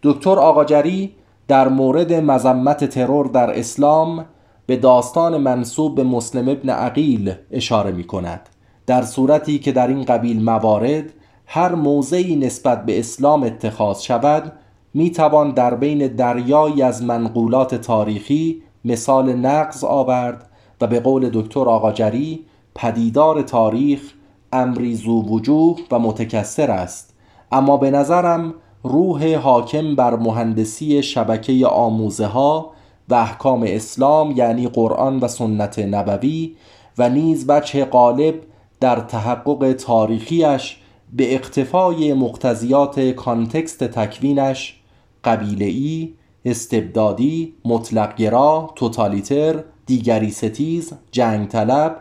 دکتر 0.03 0.38
آقاجری 0.38 1.14
در 1.48 1.68
مورد 1.68 2.12
مذمت 2.12 2.85
ترور 2.85 3.27
در 3.27 3.59
اسلام 3.59 4.24
به 4.66 4.77
داستان 4.77 5.37
منصوب 5.37 5.94
به 5.94 6.05
مسلم 6.05 6.48
ابن 6.48 6.70
عقیل 6.70 7.35
اشاره 7.51 7.90
می 7.92 8.05
کند 8.05 8.48
در 8.87 9.03
صورتی 9.03 9.59
که 9.59 9.72
در 9.72 9.88
این 9.88 10.05
قبیل 10.05 10.44
موارد 10.44 11.05
هر 11.46 11.74
موضعی 11.74 12.37
نسبت 12.37 12.87
به 12.87 12.98
اسلام 12.98 13.42
اتخاذ 13.42 14.01
شود 14.01 14.53
می 14.94 15.11
توان 15.11 15.51
در 15.51 15.74
بین 15.74 16.07
دریایی 16.07 16.83
از 16.83 17.03
منقولات 17.03 17.74
تاریخی 17.74 18.62
مثال 18.85 19.33
نقض 19.33 19.85
آورد 19.85 20.47
و 20.81 20.87
به 20.87 21.01
قول 21.01 21.31
دکتر 21.33 21.61
آقاجری 21.61 22.45
پدیدار 22.75 23.43
تاریخ 23.43 24.12
امری 24.53 24.95
زو 24.95 25.23
وجوه 25.23 25.79
و 25.91 25.99
متکثر 25.99 26.71
است. 26.71 27.14
اما 27.53 27.77
به 27.77 27.91
نظرم 27.91 28.55
روح 28.83 29.35
حاکم 29.35 29.95
بر 29.95 30.17
مهندسی 30.17 31.03
شبکه 31.03 31.67
آموزه 31.67 32.27
ها 32.27 32.71
و 33.09 33.14
احکام 33.14 33.64
اسلام 33.67 34.31
یعنی 34.31 34.69
قرآن 34.69 35.19
و 35.19 35.29
سنت 35.29 35.79
نبوی 35.79 36.57
و 36.99 37.09
نیز 37.09 37.47
وجه 37.46 37.85
غالب 37.85 38.35
در 38.81 38.97
تحقق 39.01 39.73
تاریخیش 39.73 40.77
به 41.12 41.35
اقتفای 41.35 42.14
مقتضیات 42.14 43.01
context 43.01 43.85
تکوینش 43.85 44.81
قبیله‌ای، 45.25 46.12
استبدادی، 46.45 47.55
مطلقگرا، 47.64 48.71
توتالیتر، 48.77 49.64
دیگری 49.88 50.31
ستیز، 50.31 50.92
جنگ 51.11 51.48
طلب، 51.48 51.96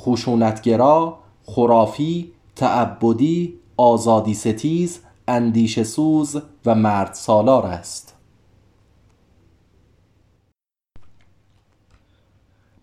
خشونتگرا، 0.00 1.18
خرافی، 1.44 2.32
تعبدی، 2.56 3.54
آزادی 3.76 4.34
ستیز، 4.34 5.00
اندیش 5.28 5.82
سوز 5.82 6.42
و 6.66 6.74
مرد 6.74 7.14
سالار 7.14 7.66
است. 7.66 8.14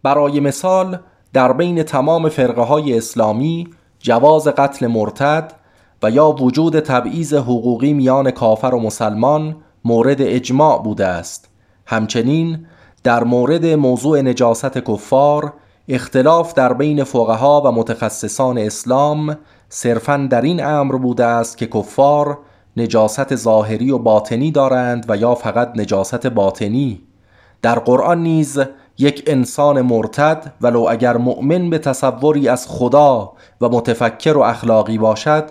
برای 0.04 0.40
مثال 0.40 1.00
در 1.34 1.54
بین 1.54 1.84
تمام 1.84 2.30
فرقه 2.30 2.62
های 2.62 2.98
اسلامی 2.98 3.68
جواز 4.00 4.48
قتل 4.48 4.88
مرتد 4.88 5.54
و 6.04 6.12
یا 6.12 6.32
وجود 6.32 6.80
تبعیض 6.80 7.34
حقوقی 7.34 7.94
میان 7.94 8.32
کافر 8.32 8.68
و 8.68 8.80
مسلمان 8.80 9.56
مورد 9.86 10.22
اجماع 10.22 10.84
بوده 10.84 11.06
است. 11.06 11.50
همچنین 11.86 12.66
در 13.04 13.24
مورد 13.24 13.66
موضوع 13.66 14.22
نجاست 14.22 14.78
کفار 14.78 15.54
اختلاف 15.90 16.54
در 16.54 16.74
بین 16.74 17.04
فقها 17.04 17.62
و 17.66 17.72
متخصصان 17.72 18.58
اسلام 18.58 19.38
صرفا 19.70 20.28
در 20.30 20.42
این 20.42 20.66
امر 20.66 20.96
بوده 20.96 21.26
است 21.26 21.58
که 21.58 21.68
کفار 21.68 22.38
نجاست 22.78 23.36
ظاهری 23.36 23.92
و 23.92 23.98
باطنی 23.98 24.52
دارند 24.52 25.06
و 25.10 25.18
یا 25.18 25.36
فقط 25.36 25.72
نجاست 25.76 26.28
باطنی. 26.28 27.02
در 27.62 27.80
قرآن 27.80 28.24
نیز 28.24 28.60
یک 28.98 29.24
انسان 29.28 29.82
مرتد 29.82 30.54
ولو 30.62 30.88
اگر 30.90 31.18
مؤمن 31.18 31.70
به 31.70 31.78
تصوری 31.78 32.48
از 32.48 32.68
خدا 32.68 33.32
و 33.62 33.70
متفکر 33.70 34.38
و 34.38 34.42
اخلاقی 34.42 34.98
باشد 34.98 35.44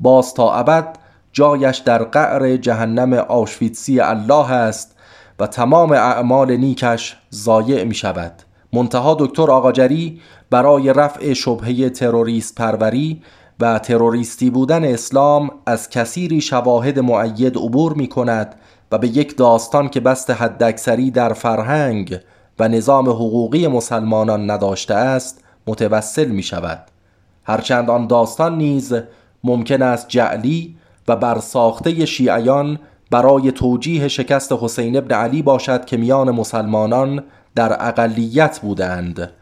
باز 0.00 0.34
تا 0.34 0.52
ابد 0.52 0.98
جایش 1.32 1.78
در 1.78 2.04
قعر 2.04 2.56
جهنم 2.56 3.12
آشویتسی 3.12 4.00
الله 4.00 4.52
است 4.52 4.95
و 5.38 5.46
تمام 5.46 5.92
اعمال 5.92 6.56
نیکش 6.56 7.16
ضایع 7.34 7.84
می 7.84 7.94
شود 7.94 8.32
منتها 8.72 9.16
دکتر 9.20 9.50
آقاجری 9.50 10.20
برای 10.50 10.92
رفع 10.92 11.32
شبهه 11.32 11.90
تروریست 11.90 12.54
پروری 12.54 13.22
و 13.60 13.78
تروریستی 13.78 14.50
بودن 14.50 14.84
اسلام 14.84 15.50
از 15.66 15.90
کثیری 15.90 16.40
شواهد 16.40 16.98
معید 16.98 17.56
عبور 17.56 17.92
می 17.92 18.08
کند 18.08 18.54
و 18.92 18.98
به 18.98 19.08
یک 19.08 19.36
داستان 19.36 19.88
که 19.88 20.00
بست 20.00 20.30
حداکثری 20.30 21.10
در 21.10 21.32
فرهنگ 21.32 22.18
و 22.58 22.68
نظام 22.68 23.08
حقوقی 23.08 23.66
مسلمانان 23.66 24.50
نداشته 24.50 24.94
است 24.94 25.44
متوسل 25.66 26.28
می 26.28 26.42
شود 26.42 26.84
هرچند 27.44 27.90
آن 27.90 28.06
داستان 28.06 28.58
نیز 28.58 28.94
ممکن 29.44 29.82
است 29.82 30.08
جعلی 30.08 30.76
و 31.08 31.16
برساخته 31.16 32.06
شیعیان 32.06 32.78
برای 33.10 33.52
توجیه 33.52 34.08
شکست 34.08 34.52
حسین 34.52 34.96
ابن 34.96 35.14
علی 35.14 35.42
باشد 35.42 35.84
که 35.84 35.96
میان 35.96 36.30
مسلمانان 36.30 37.24
در 37.54 37.88
اقلیت 37.88 38.60
بودند 38.60 39.32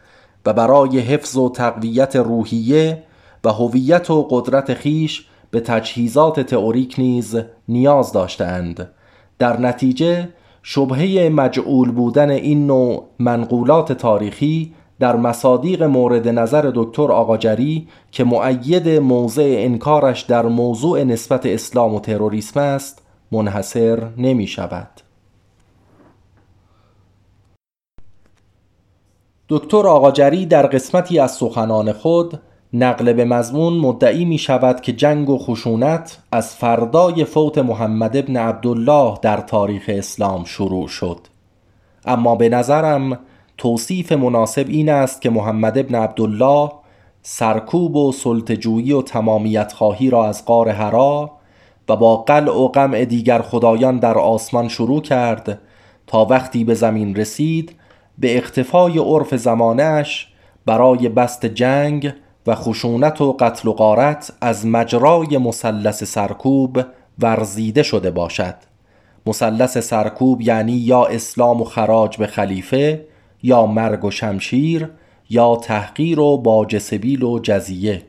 و 0.45 0.53
برای 0.53 0.99
حفظ 0.99 1.37
و 1.37 1.49
تقویت 1.49 2.15
روحیه 2.15 3.03
و 3.43 3.49
هویت 3.49 4.11
و 4.11 4.27
قدرت 4.29 4.73
خیش 4.73 5.27
به 5.51 5.59
تجهیزات 5.59 6.39
تئوریک 6.39 6.95
نیز 6.97 7.37
نیاز 7.67 8.11
داشتند. 8.11 8.89
در 9.39 9.59
نتیجه 9.59 10.29
شبهه 10.63 11.29
مجعول 11.29 11.91
بودن 11.91 12.29
این 12.29 12.67
نوع 12.67 13.03
منقولات 13.19 13.91
تاریخی 13.91 14.73
در 14.99 15.15
مصادیق 15.15 15.83
مورد 15.83 16.27
نظر 16.27 16.71
دکتر 16.75 17.11
آقاجری 17.11 17.87
که 18.11 18.23
معید 18.23 18.89
موضع 18.89 19.55
انکارش 19.57 20.21
در 20.21 20.45
موضوع 20.45 21.03
نسبت 21.03 21.45
اسلام 21.45 21.95
و 21.95 21.99
تروریسم 21.99 22.59
است 22.59 23.04
منحصر 23.31 24.09
نمی 24.17 24.47
شود 24.47 24.87
دکتر 29.49 29.87
آقاجری 29.87 30.45
در 30.45 30.67
قسمتی 30.67 31.19
از 31.19 31.31
سخنان 31.31 31.91
خود 31.91 32.39
نقل 32.73 33.13
به 33.13 33.25
مضمون 33.25 33.73
مدعی 33.73 34.25
می 34.25 34.37
شود 34.37 34.81
که 34.81 34.93
جنگ 34.93 35.29
و 35.29 35.37
خشونت 35.37 36.17
از 36.31 36.55
فردای 36.55 37.25
فوت 37.25 37.57
محمد 37.57 38.17
ابن 38.17 38.37
عبدالله 38.37 39.17
در 39.21 39.37
تاریخ 39.37 39.83
اسلام 39.87 40.43
شروع 40.43 40.87
شد. 40.87 41.19
اما 42.05 42.35
به 42.35 42.49
نظرم 42.49 43.19
توصیف 43.57 44.11
مناسب 44.11 44.65
این 44.69 44.89
است 44.89 45.21
که 45.21 45.29
محمد 45.29 45.77
ابن 45.77 45.95
عبدالله 45.95 46.71
سرکوب 47.21 47.95
و 47.95 48.11
سلطجویی 48.11 48.91
و 48.91 49.01
تمامیت 49.01 49.73
خواهی 49.73 50.09
را 50.09 50.25
از 50.25 50.45
قار 50.45 50.69
هرا 50.69 51.31
و 51.89 51.95
با 51.95 52.17
قلع 52.17 52.51
و 52.51 52.67
قمع 52.67 53.05
دیگر 53.05 53.41
خدایان 53.41 53.99
در 53.99 54.17
آسمان 54.17 54.67
شروع 54.67 55.01
کرد 55.01 55.59
تا 56.07 56.25
وقتی 56.25 56.63
به 56.63 56.73
زمین 56.73 57.15
رسید 57.15 57.75
به 58.17 58.37
اختفای 58.37 58.99
عرف 58.99 59.35
زمانش 59.35 60.27
برای 60.65 61.09
بست 61.09 61.45
جنگ 61.45 62.13
و 62.47 62.55
خشونت 62.55 63.21
و 63.21 63.33
قتل 63.39 63.69
و 63.69 63.73
غارت 63.73 64.33
از 64.41 64.65
مجرای 64.65 65.37
مثلث 65.37 66.03
سرکوب 66.03 66.81
ورزیده 67.19 67.83
شده 67.83 68.11
باشد. 68.11 68.55
مثلث 69.25 69.77
سرکوب 69.77 70.41
یعنی 70.41 70.73
یا 70.73 71.05
اسلام 71.05 71.61
و 71.61 71.63
خراج 71.63 72.17
به 72.17 72.27
خلیفه 72.27 73.05
یا 73.43 73.65
مرگ 73.65 74.05
و 74.05 74.11
شمشیر 74.11 74.89
یا 75.29 75.55
تحقیر 75.55 76.19
و 76.19 76.37
باج 76.37 76.77
سبیل 76.77 77.23
و 77.23 77.39
جزیه. 77.39 78.01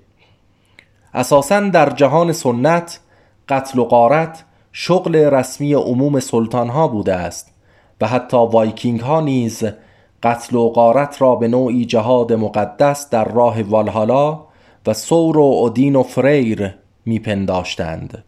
اساسا 1.14 1.60
در 1.60 1.90
جهان 1.90 2.32
سنت 2.32 3.00
قتل 3.48 3.78
و 3.78 3.84
غارت 3.84 4.44
شغل 4.72 5.16
رسمی 5.16 5.74
عموم 5.74 6.20
سلطان 6.20 6.68
ها 6.68 6.88
بوده 6.88 7.14
است 7.14 7.52
و 8.00 8.06
حتی 8.06 8.36
وایکینگ 8.36 9.00
ها 9.00 9.20
نیز 9.20 9.64
قتل 10.22 10.56
و 10.56 10.68
غارت 10.68 11.22
را 11.22 11.34
به 11.34 11.48
نوعی 11.48 11.84
جهاد 11.84 12.32
مقدس 12.32 13.10
در 13.10 13.24
راه 13.24 13.62
والهالا 13.62 14.40
و 14.86 14.94
ثور 14.94 15.38
و 15.38 15.42
اودین 15.42 15.96
و 15.96 16.02
فریر 16.02 16.74
میپنداشتند. 17.06 18.24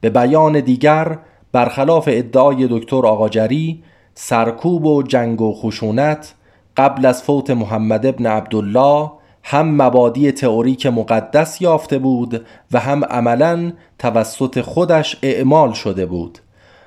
به 0.00 0.10
بیان 0.10 0.60
دیگر 0.60 1.18
برخلاف 1.52 2.08
ادعای 2.12 2.68
دکتر 2.70 3.06
آقاجری 3.06 3.82
سرکوب 4.14 4.86
و 4.86 5.02
جنگ 5.02 5.40
و 5.40 5.54
خشونت 5.54 6.34
قبل 6.76 7.06
از 7.06 7.22
فوت 7.22 7.50
محمد 7.50 8.06
ابن 8.06 8.26
عبدالله 8.26 9.10
هم 9.46 9.82
مبادی 9.82 10.32
تئوریک 10.32 10.86
مقدس 10.86 11.62
یافته 11.62 11.98
بود 11.98 12.46
و 12.72 12.80
هم 12.80 13.04
عملا 13.04 13.72
توسط 13.98 14.60
خودش 14.60 15.16
اعمال 15.22 15.72
شده 15.72 16.06
بود 16.06 16.38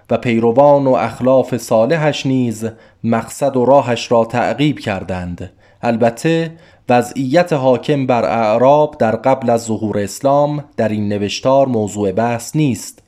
و 0.09 0.17
پیروان 0.17 0.87
و 0.87 0.91
اخلاف 0.91 1.57
صالحش 1.57 2.25
نیز 2.25 2.67
مقصد 3.03 3.57
و 3.57 3.65
راهش 3.65 4.11
را 4.11 4.25
تعقیب 4.25 4.79
کردند. 4.79 5.51
البته 5.81 6.51
وضعیت 6.89 7.53
حاکم 7.53 8.07
بر 8.07 8.25
اعراب 8.25 8.97
در 8.99 9.15
قبل 9.15 9.49
از 9.49 9.63
ظهور 9.65 9.99
اسلام 9.99 10.63
در 10.77 10.89
این 10.89 11.09
نوشتار 11.09 11.67
موضوع 11.67 12.11
بحث 12.11 12.55
نیست 12.55 13.03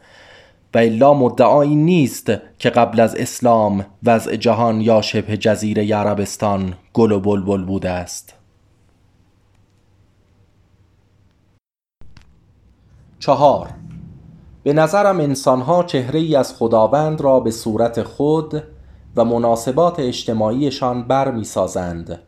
و 0.74 0.78
الا 0.78 1.14
مدعایی 1.14 1.76
نیست 1.76 2.32
که 2.60 2.70
قبل 2.70 3.00
از 3.00 3.16
اسلام 3.16 3.86
وضع 4.04 4.36
جهان 4.36 4.82
یا 4.82 5.02
شبه 5.02 5.38
جزیره 5.38 5.96
عربستان 5.96 6.74
گل 6.94 7.12
و 7.12 7.20
بلبل 7.20 7.64
بوده 7.64 7.90
است. 7.90 8.39
چهار. 13.20 13.70
به 14.64 14.74
نظرم 14.74 15.20
انسانها 15.20 15.84
چهره 15.84 16.20
ای 16.20 16.36
از 16.36 16.56
خداوند 16.56 17.22
را 17.22 17.40
به 17.40 17.52
صورت 17.52 18.04
خود 18.04 18.64
و 19.16 19.26
مناسبات 19.26 20.00
اجتماعیشان 20.00 21.04
بر 21.04 21.32
می 21.32 21.44
سازند 21.44 22.20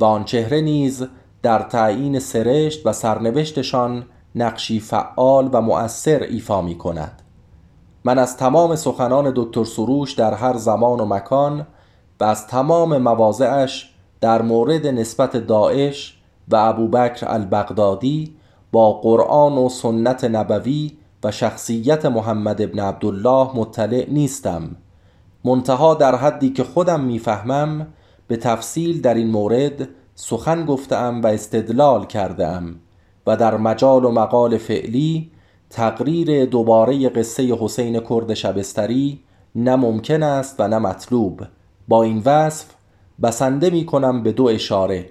و 0.00 0.04
آن 0.04 0.24
چهره 0.24 0.60
نیز 0.60 1.06
در 1.42 1.58
تعیین 1.58 2.18
سرشت 2.18 2.86
و 2.86 2.92
سرنوشتشان 2.92 4.04
نقشی 4.34 4.80
فعال 4.80 5.50
و 5.52 5.60
مؤثر 5.60 6.22
ایفا 6.22 6.62
می 6.62 6.78
کند 6.78 7.22
من 8.04 8.18
از 8.18 8.36
تمام 8.36 8.76
سخنان 8.76 9.32
دکتر 9.36 9.64
سروش 9.64 10.12
در 10.12 10.34
هر 10.34 10.56
زمان 10.56 11.00
و 11.00 11.04
مکان 11.04 11.66
و 12.20 12.24
از 12.24 12.46
تمام 12.46 12.98
مواضعش 12.98 13.94
در 14.20 14.42
مورد 14.42 14.86
نسبت 14.86 15.36
داعش 15.36 16.18
و 16.48 16.56
ابوبکر 16.56 17.26
البغدادی 17.28 18.36
با 18.72 18.92
قرآن 18.92 19.52
و 19.58 19.68
سنت 19.68 20.24
نبوی 20.24 20.92
و 21.24 21.30
شخصیت 21.30 22.06
محمد 22.06 22.62
ابن 22.62 22.78
عبدالله 22.78 23.56
مطلع 23.56 24.06
نیستم. 24.10 24.76
منتها 25.44 25.94
در 25.94 26.16
حدی 26.16 26.50
که 26.50 26.64
خودم 26.64 27.00
می‌فهمم 27.00 27.86
به 28.26 28.36
تفصیل 28.36 29.00
در 29.00 29.14
این 29.14 29.30
مورد 29.30 29.88
سخن 30.14 30.66
گفتم 30.66 31.20
و 31.22 31.26
استدلال 31.26 32.06
کردم 32.06 32.74
و 33.26 33.36
در 33.36 33.56
مجال 33.56 34.04
و 34.04 34.10
مقال 34.10 34.58
فعلی 34.58 35.30
تقریر 35.70 36.44
دوباره 36.44 37.08
قصه 37.08 37.56
حسین 37.60 38.00
کرد 38.00 38.34
شبستری 38.34 39.20
نه 39.54 39.76
ممکن 39.76 40.22
است 40.22 40.56
و 40.58 40.68
نه 40.68 40.78
مطلوب. 40.78 41.42
با 41.88 42.02
این 42.02 42.22
وصف 42.24 42.66
بسنده 43.22 43.70
می 43.70 43.86
کنم 43.86 44.22
به 44.22 44.32
دو 44.32 44.46
اشاره. 44.46 45.06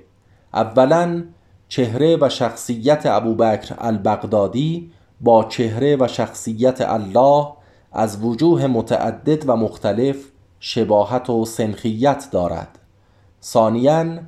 اولا 0.54 1.24
چهره 1.70 2.18
و 2.22 2.30
شخصیت 2.30 3.06
ابوبکر 3.06 3.76
البغدادی 3.78 4.92
با 5.22 5.44
چهره 5.44 5.98
و 6.00 6.08
شخصیت 6.08 6.82
الله 6.82 7.48
از 7.92 8.24
وجوه 8.24 8.68
متعدد 8.68 9.50
و 9.50 9.56
مختلف 9.56 10.18
شباهت 10.60 11.30
و 11.30 11.46
سنخیت 11.46 12.28
دارد. 12.32 12.80
ثانیا 13.44 14.20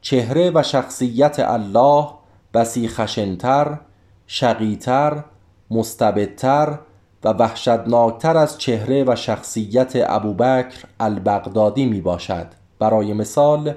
چهره 0.00 0.50
و 0.54 0.62
شخصیت 0.62 1.36
الله 1.38 2.08
بسی 2.54 2.88
خشنتر 2.88 3.78
شقیتر 4.26 5.24
مستبدتر 5.70 6.78
و 7.24 7.28
وحشتناکتر 7.28 8.36
از 8.36 8.58
چهره 8.58 9.04
و 9.04 9.16
شخصیت 9.16 9.92
ابوبکر 9.96 10.84
البغدادی 11.00 11.86
می 11.86 12.00
باشد 12.00 12.46
برای 12.78 13.12
مثال 13.12 13.74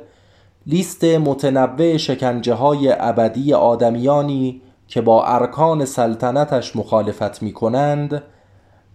لیست 0.67 1.03
متنوع 1.03 1.97
شکنجه 1.97 2.53
های 2.53 2.95
ابدی 2.99 3.53
آدمیانی 3.53 4.62
که 4.88 5.01
با 5.01 5.25
ارکان 5.25 5.86
سلطنتش 5.86 6.75
مخالفت 6.75 7.43
می 7.43 7.53
کنند 7.53 8.23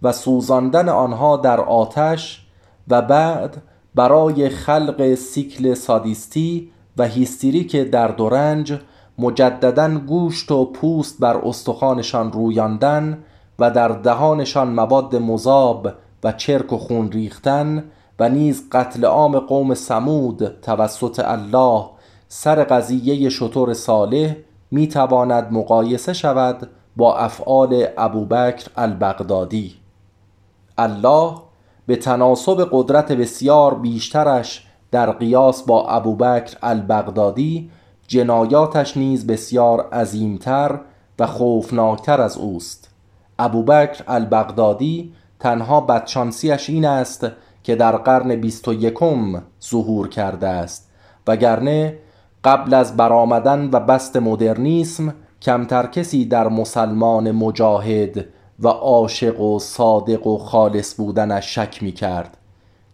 و 0.03 0.11
سوزاندن 0.11 0.89
آنها 0.89 1.37
در 1.37 1.59
آتش 1.59 2.45
و 2.87 3.01
بعد 3.01 3.61
برای 3.95 4.49
خلق 4.49 5.15
سیکل 5.15 5.73
سادیستی 5.73 6.71
و 6.97 7.07
هیستریک 7.07 7.75
در 7.75 8.07
دورنج 8.07 8.79
مجددا 9.17 9.99
گوشت 9.99 10.51
و 10.51 10.65
پوست 10.65 11.19
بر 11.19 11.37
استخوانشان 11.37 12.31
رویاندن 12.31 13.23
و 13.59 13.71
در 13.71 13.87
دهانشان 13.87 14.67
مواد 14.67 15.15
مذاب 15.15 15.87
و 16.23 16.31
چرک 16.31 16.73
و 16.73 16.77
خون 16.77 17.11
ریختن 17.11 17.83
و 18.19 18.29
نیز 18.29 18.69
قتل 18.71 19.05
عام 19.05 19.39
قوم 19.39 19.73
سمود 19.73 20.61
توسط 20.61 21.21
الله 21.25 21.85
سر 22.27 22.63
قضیه 22.63 23.29
شطور 23.29 23.73
صالح 23.73 24.35
می 24.71 24.87
تواند 24.87 25.51
مقایسه 25.51 26.13
شود 26.13 26.69
با 26.97 27.17
افعال 27.17 27.87
ابوبکر 27.97 28.67
البغدادی. 28.75 29.75
الله 30.77 31.33
به 31.87 31.95
تناسب 31.95 32.67
قدرت 32.71 33.11
بسیار 33.11 33.73
بیشترش 33.73 34.67
در 34.91 35.11
قیاس 35.11 35.63
با 35.63 35.87
ابوبکر 35.87 36.57
البغدادی 36.63 37.69
جنایاتش 38.07 38.97
نیز 38.97 39.27
بسیار 39.27 39.89
عظیمتر 39.89 40.79
و 41.19 41.27
خوفناکتر 41.27 42.21
از 42.21 42.37
اوست. 42.37 42.89
ابوبکر 43.39 44.03
البغدادی 44.07 45.13
تنها 45.39 45.81
بدشانسیش 45.81 46.69
این 46.69 46.85
است 46.85 47.27
که 47.63 47.75
در 47.75 47.97
قرن 47.97 48.35
بیست 48.35 48.67
و 48.67 48.73
یکم 48.73 49.41
ظهور 49.63 50.09
کرده 50.09 50.47
است. 50.47 50.89
وگرنه 51.27 51.97
قبل 52.43 52.73
از 52.73 52.97
برآمدن 52.97 53.69
و 53.73 53.79
بست 53.79 54.17
مدرنیسم 54.17 55.13
کمتر 55.41 55.87
کسی 55.87 56.25
در 56.25 56.47
مسلمان 56.47 57.31
مجاهد 57.31 58.25
و 58.59 58.67
عاشق 58.67 59.41
و 59.41 59.59
صادق 59.59 60.27
و 60.27 60.37
خالص 60.37 60.95
بودنش 60.95 61.55
شک 61.55 61.83
می 61.83 61.91
کرد 61.91 62.37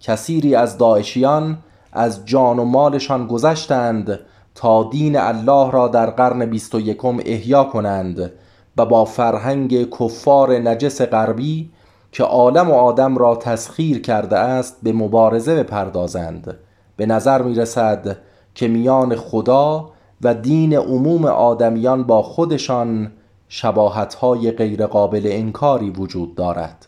کثیری 0.02 0.56
از 0.56 0.78
داعشیان 0.78 1.58
از 1.94 2.26
جان 2.26 2.60
و 2.60 2.66
مالشان 2.66 3.28
گذشتند 3.28 4.20
تا 4.56 4.84
دین 4.84 5.18
الله 5.18 5.72
را 5.72 5.88
در 5.88 6.10
قرن 6.10 6.46
بیست 6.46 6.76
و 6.76 6.80
یکم 6.80 7.20
احیا 7.26 7.64
کنند 7.64 8.32
و 8.78 8.86
با 8.86 9.06
فرهنگ 9.06 9.90
کفار 9.90 10.52
نجس 10.58 11.02
غربی 11.02 11.72
که 12.12 12.24
عالم 12.24 12.72
و 12.72 12.74
آدم 12.74 13.18
را 13.18 13.36
تسخیر 13.36 14.02
کرده 14.02 14.38
است 14.38 14.78
به 14.84 14.94
مبارزه 14.94 15.64
بپردازند. 15.64 16.58
به 16.96 17.06
نظر 17.06 17.42
می 17.42 17.56
رسد 17.56 18.18
که 18.56 18.68
میان 18.68 19.16
خدا 19.16 19.92
و 20.22 20.34
دین 20.34 20.74
عموم 20.74 21.26
آدمیان 21.26 22.04
با 22.04 22.22
خودشان 22.22 23.12
شباهتهای 23.50 24.52
غیرقابل 24.52 25.22
انکاری 25.26 25.90
وجود 25.90 26.36
دارد. 26.36 26.86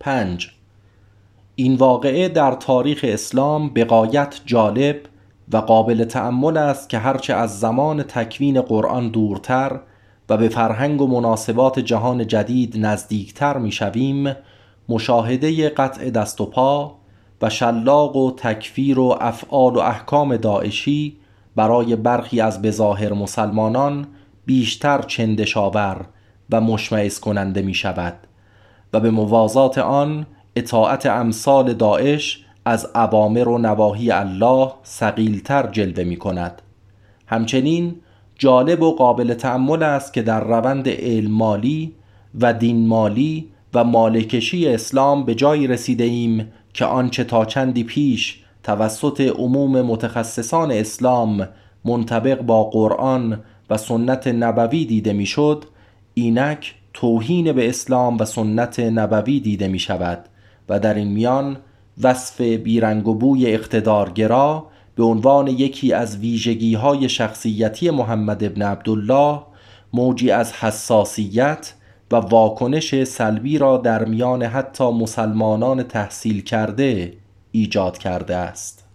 پنج. 0.00 0.50
این 1.54 1.74
واقعه 1.74 2.28
در 2.28 2.52
تاریخ 2.52 3.00
اسلام 3.08 3.68
بقایت 3.68 4.40
جالب 4.44 4.96
و 5.52 5.56
قابل 5.56 6.04
تأمل 6.04 6.56
است 6.56 6.88
که 6.88 6.98
هرچه 6.98 7.34
از 7.34 7.60
زمان 7.60 8.02
تکوین 8.02 8.60
قرآن 8.60 9.08
دورتر 9.08 9.80
و 10.28 10.36
به 10.36 10.48
فرهنگ 10.48 11.02
و 11.02 11.06
مناسبات 11.06 11.78
جهان 11.78 12.26
جدید 12.26 12.86
نزدیکتر 12.86 13.58
می‌شویم 13.58 14.36
مشاهده 14.88 15.68
قطع 15.68 16.10
دست 16.10 16.40
و 16.40 16.46
پا 16.46 16.96
و 17.42 17.50
شلاق 17.50 18.16
و 18.16 18.30
تکفیر 18.36 18.98
و 18.98 19.18
افعال 19.20 19.76
و 19.76 19.78
احکام 19.78 20.36
داعشی 20.36 21.16
برای 21.56 21.96
برخی 21.96 22.40
از 22.40 22.62
بظاهر 22.62 23.12
مسلمانان 23.12 24.06
بیشتر 24.46 25.02
چندشاور 25.02 26.06
و 26.50 26.60
مشمعز 26.60 27.20
کننده 27.20 27.62
می 27.62 27.74
شود 27.74 28.14
و 28.92 29.00
به 29.00 29.10
موازات 29.10 29.78
آن 29.78 30.26
اطاعت 30.56 31.06
امثال 31.06 31.72
داعش 31.72 32.45
از 32.68 32.86
عوامر 32.94 33.48
و 33.48 33.58
نواهی 33.58 34.10
الله 34.10 34.72
سقیلتر 34.82 35.66
جلوه 35.66 36.04
می 36.04 36.16
کند. 36.16 36.62
همچنین 37.26 37.94
جالب 38.38 38.82
و 38.82 38.96
قابل 38.96 39.34
تأمل 39.34 39.82
است 39.82 40.12
که 40.12 40.22
در 40.22 40.44
روند 40.44 40.88
علم 40.88 41.30
مالی 41.30 41.92
و 42.40 42.52
دین 42.52 42.86
مالی 42.86 43.48
و 43.74 43.84
مالکشی 43.84 44.68
اسلام 44.68 45.24
به 45.24 45.34
جایی 45.34 45.66
رسیده 45.66 46.04
ایم 46.04 46.52
که 46.74 46.84
آنچه 46.84 47.24
تا 47.24 47.44
چندی 47.44 47.84
پیش 47.84 48.42
توسط 48.62 49.20
عموم 49.20 49.82
متخصصان 49.82 50.72
اسلام 50.72 51.48
منطبق 51.84 52.42
با 52.42 52.64
قرآن 52.64 53.40
و 53.70 53.76
سنت 53.76 54.26
نبوی 54.26 54.84
دیده 54.84 55.12
می‌شد 55.12 55.64
اینک 56.14 56.74
توهین 56.94 57.52
به 57.52 57.68
اسلام 57.68 58.16
و 58.18 58.24
سنت 58.24 58.80
نبوی 58.80 59.40
دیده 59.40 59.68
می 59.68 59.78
شود 59.78 60.24
و 60.68 60.80
در 60.80 60.94
این 60.94 61.08
میان 61.08 61.56
وصف 62.02 62.40
بیرنگ 62.40 63.08
و 63.08 63.14
بوی 63.14 63.46
اقتدارگرا 63.46 64.66
به 64.94 65.04
عنوان 65.04 65.46
یکی 65.46 65.92
از 65.92 66.18
ویژگی 66.18 66.74
های 66.74 67.08
شخصیتی 67.08 67.90
محمد 67.90 68.44
ابن 68.44 68.62
عبدالله 68.62 69.40
موجی 69.92 70.30
از 70.30 70.52
حساسیت 70.52 71.74
و 72.10 72.16
واکنش 72.16 73.04
سلبی 73.04 73.58
را 73.58 73.76
در 73.76 74.04
میان 74.04 74.42
حتی 74.42 74.90
مسلمانان 74.90 75.82
تحصیل 75.82 76.42
کرده 76.42 77.12
ایجاد 77.52 77.98
کرده 77.98 78.36
است 78.36 78.88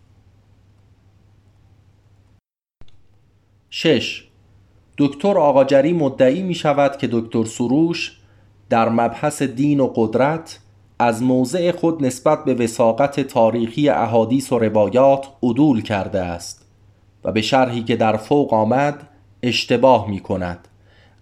6. 3.69 4.23
دکتر 4.97 5.37
آقاجری 5.37 5.93
مدعی 5.93 6.43
می 6.43 6.55
شود 6.55 6.97
که 6.97 7.09
دکتر 7.11 7.43
سروش 7.43 8.17
در 8.69 8.89
مبحث 8.89 9.41
دین 9.41 9.79
و 9.79 9.87
قدرت 9.95 10.59
از 11.01 11.23
موضع 11.23 11.71
خود 11.71 12.05
نسبت 12.05 12.43
به 12.43 12.53
وساقت 12.53 13.19
تاریخی 13.19 13.89
احادیث 13.89 14.51
و 14.51 14.59
روایات 14.59 15.27
عدول 15.43 15.81
کرده 15.81 16.19
است 16.21 16.65
و 17.23 17.31
به 17.31 17.41
شرحی 17.41 17.83
که 17.83 17.95
در 17.95 18.17
فوق 18.17 18.53
آمد 18.53 19.07
اشتباه 19.43 20.09
می 20.09 20.19
کند. 20.19 20.67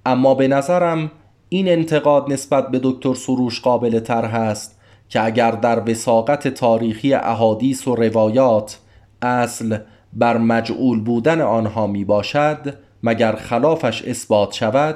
اما 0.06 0.36
به 0.36 0.48
نظرم 0.48 1.12
این 1.50 1.68
انتقاد 1.68 2.32
نسبت 2.32 2.72
به 2.72 2.80
دکتر 2.84 3.14
سروش 3.14 3.62
قابل 3.62 4.00
طرح 4.00 4.36
است 4.36 4.80
که 5.10 5.26
اگر 5.26 5.52
در 5.52 5.90
وساقت 5.90 6.48
تاریخی 6.48 7.14
احادیث 7.14 7.88
و 7.88 7.96
روایات 7.96 8.80
اصل 9.22 9.78
بر 10.14 10.38
مجعول 10.38 11.02
بودن 11.02 11.42
آنها 11.42 11.88
می 11.88 12.06
باشد 12.06 12.74
مگر 13.04 13.36
خلافش 13.36 14.04
اثبات 14.04 14.54
شود 14.54 14.96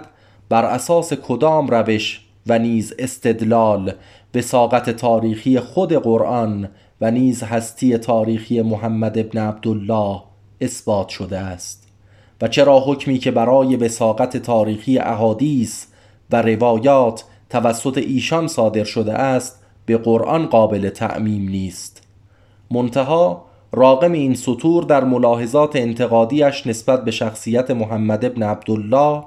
بر 0.49 0.65
اساس 0.65 1.13
کدام 1.13 1.67
روش 1.67 2.21
و 2.47 2.59
نیز 2.59 2.93
استدلال 2.99 3.93
وساقت 4.35 4.89
تاریخی 4.89 5.59
خود 5.59 5.93
قرآن 5.93 6.69
و 7.01 7.11
نیز 7.11 7.43
هستی 7.43 7.97
تاریخی 7.97 8.61
محمد 8.61 9.17
ابن 9.17 9.39
عبدالله 9.39 10.21
اثبات 10.61 11.09
شده 11.09 11.37
است. 11.37 11.87
و 12.41 12.47
چرا 12.47 12.79
حکمی 12.79 13.17
که 13.17 13.31
برای 13.31 13.75
وساقت 13.75 14.37
تاریخی 14.37 14.97
احادیث 14.99 15.85
و 16.31 16.41
روایات 16.41 17.23
توسط 17.49 17.97
ایشان 17.97 18.47
صادر 18.47 18.83
شده 18.83 19.13
است 19.13 19.63
به 19.85 19.97
قرآن 19.97 20.45
قابل 20.45 20.89
تعمیم 20.89 21.49
نیست. 21.49 22.03
منتها 22.71 23.45
راقم 23.71 24.11
این 24.11 24.35
سطور 24.35 24.83
در 24.83 25.03
ملاحظات 25.03 25.75
انتقادیش 25.75 26.67
نسبت 26.67 27.05
به 27.05 27.11
شخصیت 27.11 27.71
محمد 27.71 28.25
ابن 28.25 28.43
عبدالله 28.43 29.23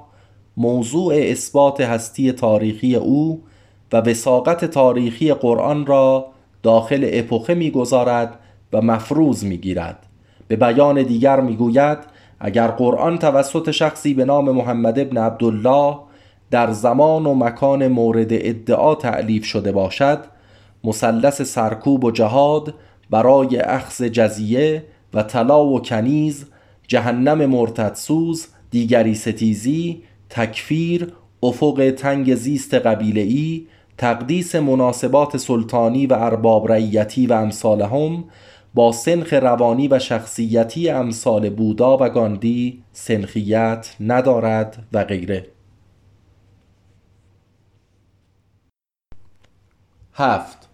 موضوع 0.57 1.13
اثبات 1.15 1.81
هستی 1.81 2.31
تاریخی 2.31 2.95
او 2.95 3.43
و 3.91 3.97
وساقت 3.97 4.65
تاریخی 4.65 5.33
قرآن 5.33 5.85
را 5.85 6.27
داخل 6.63 7.09
اپوخه 7.11 7.53
می‌گذارد 7.53 8.39
و 8.73 8.81
مفروض 8.81 9.43
می‌گیرد. 9.43 10.05
به 10.47 10.55
بیان 10.55 11.03
دیگر 11.03 11.39
می‌گوید 11.39 11.97
اگر 12.39 12.67
قرآن 12.67 13.17
توسط 13.17 13.71
شخصی 13.71 14.13
به 14.13 14.25
نام 14.25 14.51
محمد 14.51 14.99
ابن 14.99 15.17
عبدالله 15.17 15.97
در 16.51 16.71
زمان 16.71 17.25
و 17.25 17.35
مکان 17.35 17.87
مورد 17.87 18.27
ادعا 18.31 18.95
تعلیف 18.95 19.45
شده 19.45 19.71
باشد 19.71 20.19
مثلث 20.83 21.41
سرکوب 21.41 22.03
و 22.03 22.11
جهاد 22.11 22.73
برای 23.09 23.59
اخذ 23.59 24.03
جزیه 24.03 24.83
و 25.13 25.23
طلا 25.23 25.65
و 25.65 25.81
کنیز 25.81 26.45
جهنم 26.87 27.45
مرتدسوز 27.45 28.47
دیگری 28.71 29.15
ستیزی 29.15 30.03
تکفیر 30.29 31.13
افق 31.43 31.93
تنگ 31.97 32.35
زیست 32.35 32.73
قبیله 32.73 33.21
ای 33.21 33.67
تقدیس 33.97 34.55
مناسبات 34.55 35.37
سلطانی 35.37 36.07
و 36.07 36.13
ارباب 36.13 36.71
رعیتی 36.71 37.27
و 37.27 37.33
امثالهم 37.33 38.23
با 38.73 38.91
سنخ 38.91 39.33
روانی 39.33 39.87
و 39.87 39.99
شخصیتی 39.99 40.89
امثال 40.89 41.49
بودا 41.49 41.97
و 41.97 42.09
گاندی 42.09 42.83
سنخیت 42.91 43.95
ندارد 43.99 44.83
و 44.93 45.03
غیره. 45.03 45.47
هفت. 50.13 50.69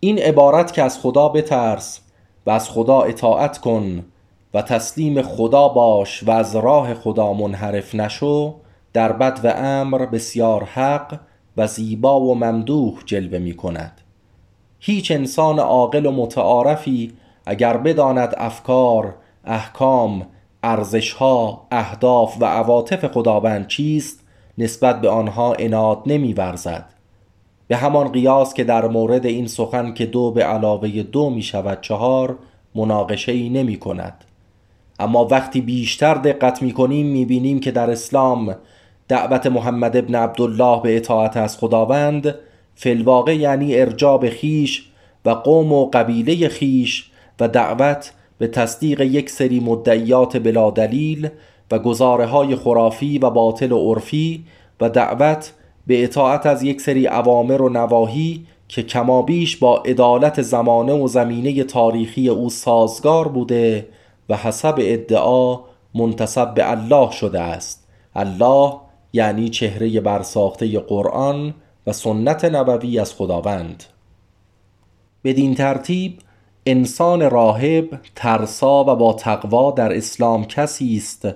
این 0.00 0.18
عبارت 0.18 0.72
که 0.72 0.82
از 0.82 0.98
خدا 0.98 1.28
بترس 1.28 2.00
و 2.46 2.50
از 2.50 2.70
خدا 2.70 3.02
اطاعت 3.02 3.58
کن 3.58 4.04
و 4.54 4.62
تسلیم 4.62 5.22
خدا 5.22 5.68
باش 5.68 6.22
و 6.22 6.30
از 6.30 6.56
راه 6.56 6.94
خدا 6.94 7.32
منحرف 7.32 7.94
نشو 7.94 8.54
در 8.92 9.12
بد 9.12 9.40
و 9.44 9.52
امر 9.56 10.06
بسیار 10.06 10.64
حق 10.64 11.20
و 11.56 11.66
زیبا 11.66 12.20
و 12.20 12.34
ممدوح 12.34 12.94
جلوه 13.06 13.38
می 13.38 13.54
کند. 13.54 14.00
هیچ 14.78 15.10
انسان 15.10 15.58
عاقل 15.58 16.06
و 16.06 16.12
متعارفی 16.12 17.12
اگر 17.46 17.76
بداند 17.76 18.34
افکار 18.36 19.14
احکام 19.44 20.26
ارزشها 20.62 21.66
اهداف 21.70 22.36
و 22.40 22.44
عواطف 22.44 23.04
خداوند 23.06 23.66
چیست 23.66 24.20
نسبت 24.58 25.00
به 25.00 25.08
آنها 25.08 25.56
نمی 25.58 26.02
نمیورزد 26.06 26.84
به 27.68 27.76
همان 27.76 28.08
قیاس 28.08 28.54
که 28.54 28.64
در 28.64 28.88
مورد 28.88 29.26
این 29.26 29.46
سخن 29.46 29.94
که 29.94 30.06
دو 30.06 30.30
به 30.30 30.44
علاوه 30.44 31.02
دو 31.02 31.30
می 31.30 31.42
شود 31.42 31.80
چهار 31.80 32.38
مناقشه 32.74 33.32
ای 33.32 33.48
نمی 33.48 33.76
کند. 33.76 34.24
اما 34.98 35.24
وقتی 35.24 35.60
بیشتر 35.60 36.14
دقت 36.14 36.62
می 36.62 36.72
کنیم 36.72 37.06
می 37.06 37.24
بینیم 37.24 37.60
که 37.60 37.70
در 37.70 37.90
اسلام 37.90 38.56
دعوت 39.08 39.46
محمد 39.46 39.96
ابن 39.96 40.14
عبدالله 40.14 40.82
به 40.82 40.96
اطاعت 40.96 41.36
از 41.36 41.58
خداوند 41.58 42.34
فلواقع 42.74 43.36
یعنی 43.36 43.76
ارجاب 43.76 44.28
خیش 44.28 44.88
و 45.24 45.30
قوم 45.30 45.72
و 45.72 45.90
قبیله 45.92 46.48
خیش 46.48 47.10
و 47.40 47.48
دعوت 47.48 48.12
به 48.38 48.46
تصدیق 48.46 49.00
یک 49.00 49.30
سری 49.30 49.60
مدعیات 49.60 50.36
بلا 50.36 50.70
دلیل 50.70 51.28
و 51.70 51.78
گزاره 51.78 52.26
های 52.26 52.56
خرافی 52.56 53.18
و 53.18 53.30
باطل 53.30 53.72
و 53.72 53.78
عرفی 53.78 54.44
و 54.80 54.90
دعوت 54.90 55.52
به 55.86 56.04
اطاعت 56.04 56.46
از 56.46 56.62
یک 56.62 56.80
سری 56.80 57.06
عوامر 57.06 57.62
و 57.62 57.68
نواهی 57.68 58.46
که 58.68 58.82
کمابیش 58.82 59.56
با 59.56 59.76
عدالت 59.78 60.42
زمانه 60.42 60.92
و 60.92 61.08
زمینه 61.08 61.64
تاریخی 61.64 62.28
او 62.28 62.50
سازگار 62.50 63.28
بوده 63.28 63.88
و 64.28 64.36
حسب 64.36 64.74
ادعا 64.78 65.60
منتصب 65.94 66.54
به 66.54 66.70
الله 66.70 67.10
شده 67.10 67.40
است. 67.40 67.88
الله 68.14 68.72
یعنی 69.14 69.48
چهره 69.48 70.00
برساخته 70.00 70.78
قرآن 70.78 71.54
و 71.86 71.92
سنت 71.92 72.44
نبوی 72.44 72.98
از 72.98 73.14
خداوند. 73.14 73.84
بدین 75.24 75.54
ترتیب 75.54 76.18
انسان 76.66 77.30
راهب 77.30 78.00
ترسا 78.14 78.84
و 78.84 78.96
با 78.96 79.12
تقوا 79.12 79.70
در 79.70 79.96
اسلام 79.96 80.44
کسی 80.44 80.96
است 80.96 81.28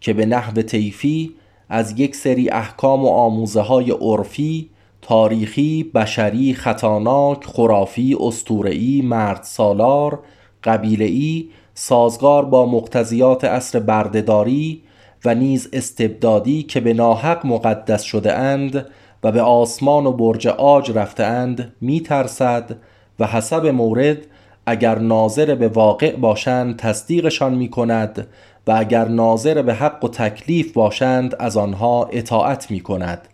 که 0.00 0.12
به 0.12 0.26
نحو 0.26 0.62
طیفی 0.62 1.34
از 1.68 2.00
یک 2.00 2.16
سری 2.16 2.50
احکام 2.50 3.04
و 3.04 3.08
آموزه 3.08 3.60
های 3.60 3.90
عرفی 3.90 4.70
تاریخی، 5.02 5.90
بشری، 5.94 6.54
خطاناک، 6.54 7.44
خرافی، 7.44 8.16
استورعی، 8.20 9.02
مرد 9.02 9.42
سالار، 9.42 10.18
قبیله‌ای 10.64 11.48
سازگار 11.74 12.44
با 12.44 12.66
مقتضیات 12.66 13.44
عصر 13.44 13.80
بردهداری 13.80 14.83
و 15.24 15.34
نیز 15.34 15.68
استبدادی 15.72 16.62
که 16.62 16.80
به 16.80 16.92
ناحق 16.92 17.46
مقدس 17.46 18.02
شده 18.02 18.34
اند 18.34 18.86
و 19.22 19.32
به 19.32 19.42
آسمان 19.42 20.06
و 20.06 20.12
برج 20.12 20.46
آج 20.46 20.90
رفته 20.90 21.24
اند 21.24 21.72
می 21.80 22.00
ترسد 22.00 22.76
و 23.18 23.26
حسب 23.26 23.66
مورد 23.66 24.18
اگر 24.66 24.98
ناظر 24.98 25.54
به 25.54 25.68
واقع 25.68 26.16
باشند 26.16 26.76
تصدیقشان 26.76 27.54
می 27.54 27.70
کند 27.70 28.26
و 28.66 28.72
اگر 28.76 29.08
ناظر 29.08 29.62
به 29.62 29.74
حق 29.74 30.04
و 30.04 30.08
تکلیف 30.08 30.72
باشند 30.72 31.36
از 31.38 31.56
آنها 31.56 32.04
اطاعت 32.12 32.70
می 32.70 32.80
کند 32.80 33.28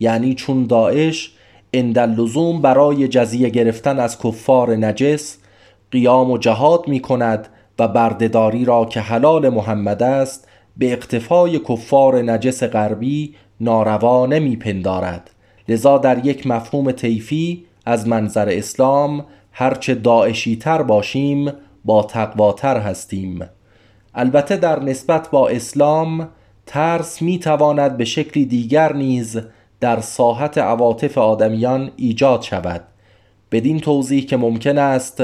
یعنی 0.00 0.34
چون 0.34 0.66
داعش 0.66 1.32
اندلزوم 1.72 2.62
برای 2.62 3.08
جزیه 3.08 3.48
گرفتن 3.48 3.98
از 3.98 4.18
کفار 4.18 4.76
نجس 4.76 5.38
قیام 5.90 6.30
و 6.30 6.38
جهاد 6.38 6.88
می 6.88 7.00
کند 7.00 7.48
و 7.78 7.88
بردهداری 7.88 8.64
را 8.64 8.84
که 8.84 9.00
حلال 9.00 9.48
محمد 9.48 10.02
است 10.02 10.47
به 10.78 10.92
اقتفای 10.92 11.58
کفار 11.58 12.22
نجس 12.22 12.62
غربی 12.62 13.34
ناروا 13.60 14.26
نمی 14.26 14.56
پندارد 14.56 15.30
لذا 15.68 15.98
در 15.98 16.26
یک 16.26 16.46
مفهوم 16.46 16.92
طیفی 16.92 17.64
از 17.86 18.08
منظر 18.08 18.48
اسلام 18.48 19.24
هرچه 19.52 19.94
داعشی 19.94 20.56
تر 20.56 20.82
باشیم 20.82 21.52
با 21.84 22.02
تقواتر 22.02 22.76
هستیم. 22.80 23.48
البته 24.14 24.56
در 24.56 24.82
نسبت 24.82 25.30
با 25.30 25.48
اسلام 25.48 26.28
ترس 26.66 27.22
می 27.22 27.38
تواند 27.38 27.96
به 27.96 28.04
شکلی 28.04 28.44
دیگر 28.44 28.92
نیز 28.92 29.40
در 29.80 30.00
ساحت 30.00 30.58
عواطف 30.58 31.18
آدمیان 31.18 31.90
ایجاد 31.96 32.42
شود. 32.42 32.84
بدین 33.52 33.80
توضیح 33.80 34.26
که 34.26 34.36
ممکن 34.36 34.78
است 34.78 35.22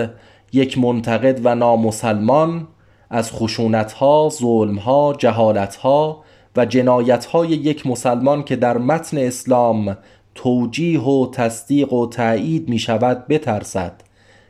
یک 0.52 0.78
منتقد 0.78 1.40
و 1.44 1.54
نامسلمان 1.54 2.68
از 3.14 3.32
خشونتها، 3.32 4.28
ظلمها، 4.32 5.14
جهالتها 5.18 6.22
و 6.56 6.66
جنایتهای 6.66 7.48
یک 7.48 7.86
مسلمان 7.86 8.42
که 8.42 8.56
در 8.56 8.78
متن 8.78 9.18
اسلام 9.18 9.96
توجیه 10.34 11.00
و 11.00 11.30
تصدیق 11.30 11.92
و 11.92 12.06
تایید 12.06 12.68
می 12.68 12.78
شود 12.78 13.28
بترسد. 13.28 13.92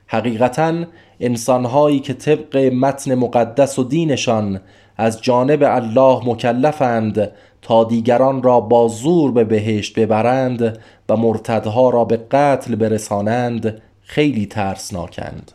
حقیقتا 0.06 0.84
انسانهایی 1.20 2.00
که 2.00 2.14
طبق 2.14 2.56
متن 2.56 3.14
مقدس 3.14 3.78
و 3.78 3.84
دینشان 3.84 4.60
از 4.96 5.22
جانب 5.22 5.62
الله 5.62 6.28
مکلفند 6.28 7.30
تا 7.62 7.84
دیگران 7.84 8.42
را 8.42 8.60
با 8.60 8.88
زور 8.88 9.32
به 9.32 9.44
بهشت 9.44 9.98
ببرند 9.98 10.78
و 11.08 11.16
مرتدها 11.16 11.90
را 11.90 12.04
به 12.04 12.16
قتل 12.16 12.74
برسانند 12.74 13.82
خیلی 14.00 14.46
ترسناکند. 14.46 15.52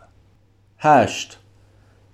هشت 0.79 1.38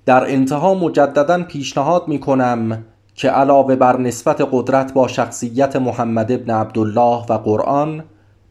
در 0.06 0.32
انتها 0.32 0.74
مجددا 0.74 1.44
پیشنهاد 1.44 2.08
می 2.08 2.20
کنم 2.20 2.86
که 3.16 3.30
علاوه 3.30 3.76
بر 3.76 4.00
نسبت 4.00 4.48
قدرت 4.52 4.94
با 4.94 5.08
شخصیت 5.08 5.76
محمد 5.76 6.32
ابن 6.32 6.54
عبدالله 6.54 7.26
و 7.30 7.34
قرآن 7.34 8.04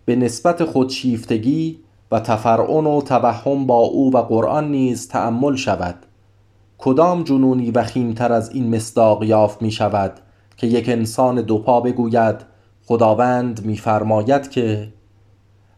به 0.04 0.16
نسبت 0.16 0.64
خودشیفتگی 0.64 1.78
و 2.12 2.20
تفرعن 2.20 2.86
و 2.86 3.00
توهم 3.00 3.66
با 3.66 3.78
او 3.78 4.12
و 4.12 4.18
قرآن 4.18 4.70
نیز 4.70 5.08
تأمل 5.08 5.56
شود. 5.56 5.94
کدام 6.78 7.22
جنونی 7.22 7.70
وخیمتر 7.70 8.32
از 8.32 8.50
این 8.50 8.74
مصداق 8.74 9.22
یافت 9.22 9.62
می 9.62 9.70
شود 9.70 10.12
که 10.56 10.66
یک 10.66 10.88
انسان 10.88 11.42
دوپا 11.42 11.80
بگوید 11.80 12.36
خداوند 12.86 13.64
میفرماید 13.66 14.50
که 14.50 14.92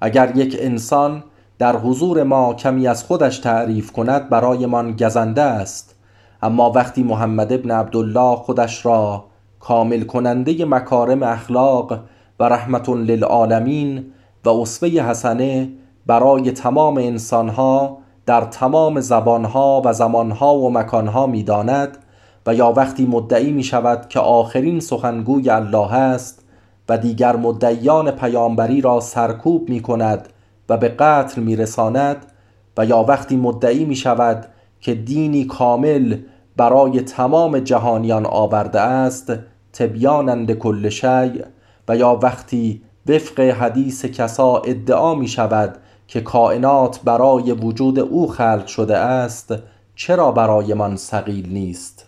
اگر 0.01 0.33
یک 0.37 0.57
انسان 0.61 1.25
در 1.59 1.77
حضور 1.77 2.23
ما 2.23 2.55
کمی 2.55 2.89
از 2.89 3.05
خودش 3.05 3.39
تعریف 3.39 3.93
کند 3.93 4.29
برایمان 4.29 4.97
گزنده 4.97 5.43
است. 5.43 5.95
اما 6.43 6.71
وقتی 6.71 7.03
محمد 7.03 7.53
ابن 7.53 7.71
عبدالله 7.71 8.37
خودش 8.37 8.87
را 8.87 9.25
کامل 9.61 10.03
کننده 10.03 10.65
مکارم 10.65 11.23
اخلاق 11.23 11.99
و 12.41 12.45
رحمت 12.45 12.89
للعالمین 12.89 14.05
و 14.45 14.49
اصفه 14.49 14.87
حسنه 14.87 15.69
برای 16.07 16.51
تمام 16.51 16.97
انسانها 16.97 17.99
در 18.27 18.41
تمام 18.41 19.01
زبانها 19.01 19.83
و 19.85 19.93
زمانها 19.93 20.55
و 20.55 20.71
مکانها 20.71 21.27
می‌داند 21.27 21.99
و 22.47 22.55
یا 22.55 22.73
وقتی 22.73 23.07
مدعی 23.07 23.53
می 23.53 23.63
شود 23.63 24.09
که 24.09 24.21
آخرین 24.21 24.81
سخنگوی 24.81 25.51
الله 25.51 25.95
است 25.95 26.45
و 26.89 26.99
دیگر 26.99 27.37
مدعیان 27.37 28.11
پیامبری 28.11 28.81
را 28.81 29.01
سرکوب 29.01 29.69
می 29.69 29.81
کند 29.81 30.29
و 30.69 30.77
به 30.77 30.89
قتل 30.89 31.41
می 31.41 31.57
رساند 31.57 32.27
و 32.77 32.85
یا 32.87 33.03
وقتی 33.03 33.37
مدعی 33.37 33.85
می 33.85 33.97
شود 33.97 34.47
که 34.81 34.95
دینی 34.95 35.45
کامل 35.45 36.17
برای 36.57 37.01
تمام 37.01 37.59
جهانیان 37.59 38.27
آورده 38.27 38.81
است 38.81 39.33
تبیانند 39.73 40.53
کل 40.53 40.89
شیء 40.89 41.45
و 41.89 41.97
یا 41.97 42.19
وقتی 42.23 42.83
وفق 43.09 43.41
حدیث 43.41 44.05
کسا 44.05 44.57
ادعا 44.57 45.15
می 45.15 45.29
شود 45.29 45.79
که 46.09 46.21
کائنات 46.21 47.01
برای 47.05 47.53
وجود 47.53 47.99
او 47.99 48.29
خلق 48.29 48.67
شده 48.67 48.97
است 48.97 49.55
چرا 49.95 50.33
برای 50.33 50.75
من 50.75 50.97
سقیل 50.97 51.53
نیست؟ 51.53 52.07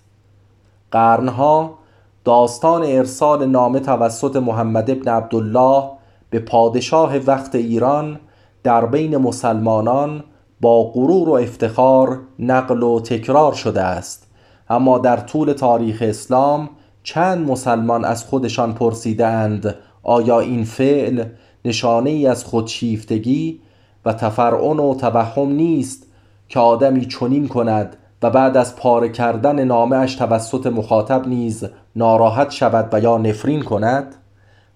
قرنها 0.91 1.79
داستان 2.25 2.83
ارسال 2.83 3.47
نامه 3.47 3.81
توسط 3.81 4.37
محمد 4.37 4.91
ابن 4.91 5.11
عبدالله 5.11 5.91
به 6.31 6.39
پادشاه 6.39 7.17
وقت 7.17 7.55
ایران 7.55 8.21
در 8.63 8.87
بین 8.87 9.17
مسلمانان 9.17 10.25
با 10.61 10.85
غرور 10.85 11.29
و 11.29 11.33
افتخار 11.33 12.21
نقل 12.39 12.83
و 12.83 13.01
تکرار 13.01 13.53
شده 13.53 13.83
است. 13.83 14.27
اما 14.71 14.99
در 14.99 15.17
طول 15.17 15.53
تاریخ 15.53 16.03
اسلام 16.03 16.71
چند 17.03 17.51
مسلمان 17.51 18.05
از 18.05 18.25
خودشان 18.25 18.75
پرسیده 18.75 19.27
اند 19.27 19.75
آیا 20.03 20.41
این 20.41 20.65
فعل 20.65 21.25
نشانه 21.65 22.11
ای 22.11 22.27
از 22.27 22.45
خودشیفتگی 22.45 23.61
و 24.05 24.13
تفرعن 24.13 24.79
و 24.79 24.95
توهم 24.95 25.49
نیست 25.49 26.07
که 26.49 26.61
آدمی 26.61 27.07
چنین 27.07 27.49
کند 27.49 27.97
و 28.23 28.31
بعد 28.31 28.57
از 28.57 28.77
پاره 28.77 29.09
کردن 29.09 29.65
نامه 29.65 29.97
اش 29.97 30.15
توسط 30.15 30.67
مخاطب 30.67 31.29
نیز 31.29 31.65
ناراحت 31.97 32.51
شود 32.51 32.89
و 32.93 33.01
یا 33.01 33.19
نفرین 33.19 33.63
کند؟ 33.63 34.15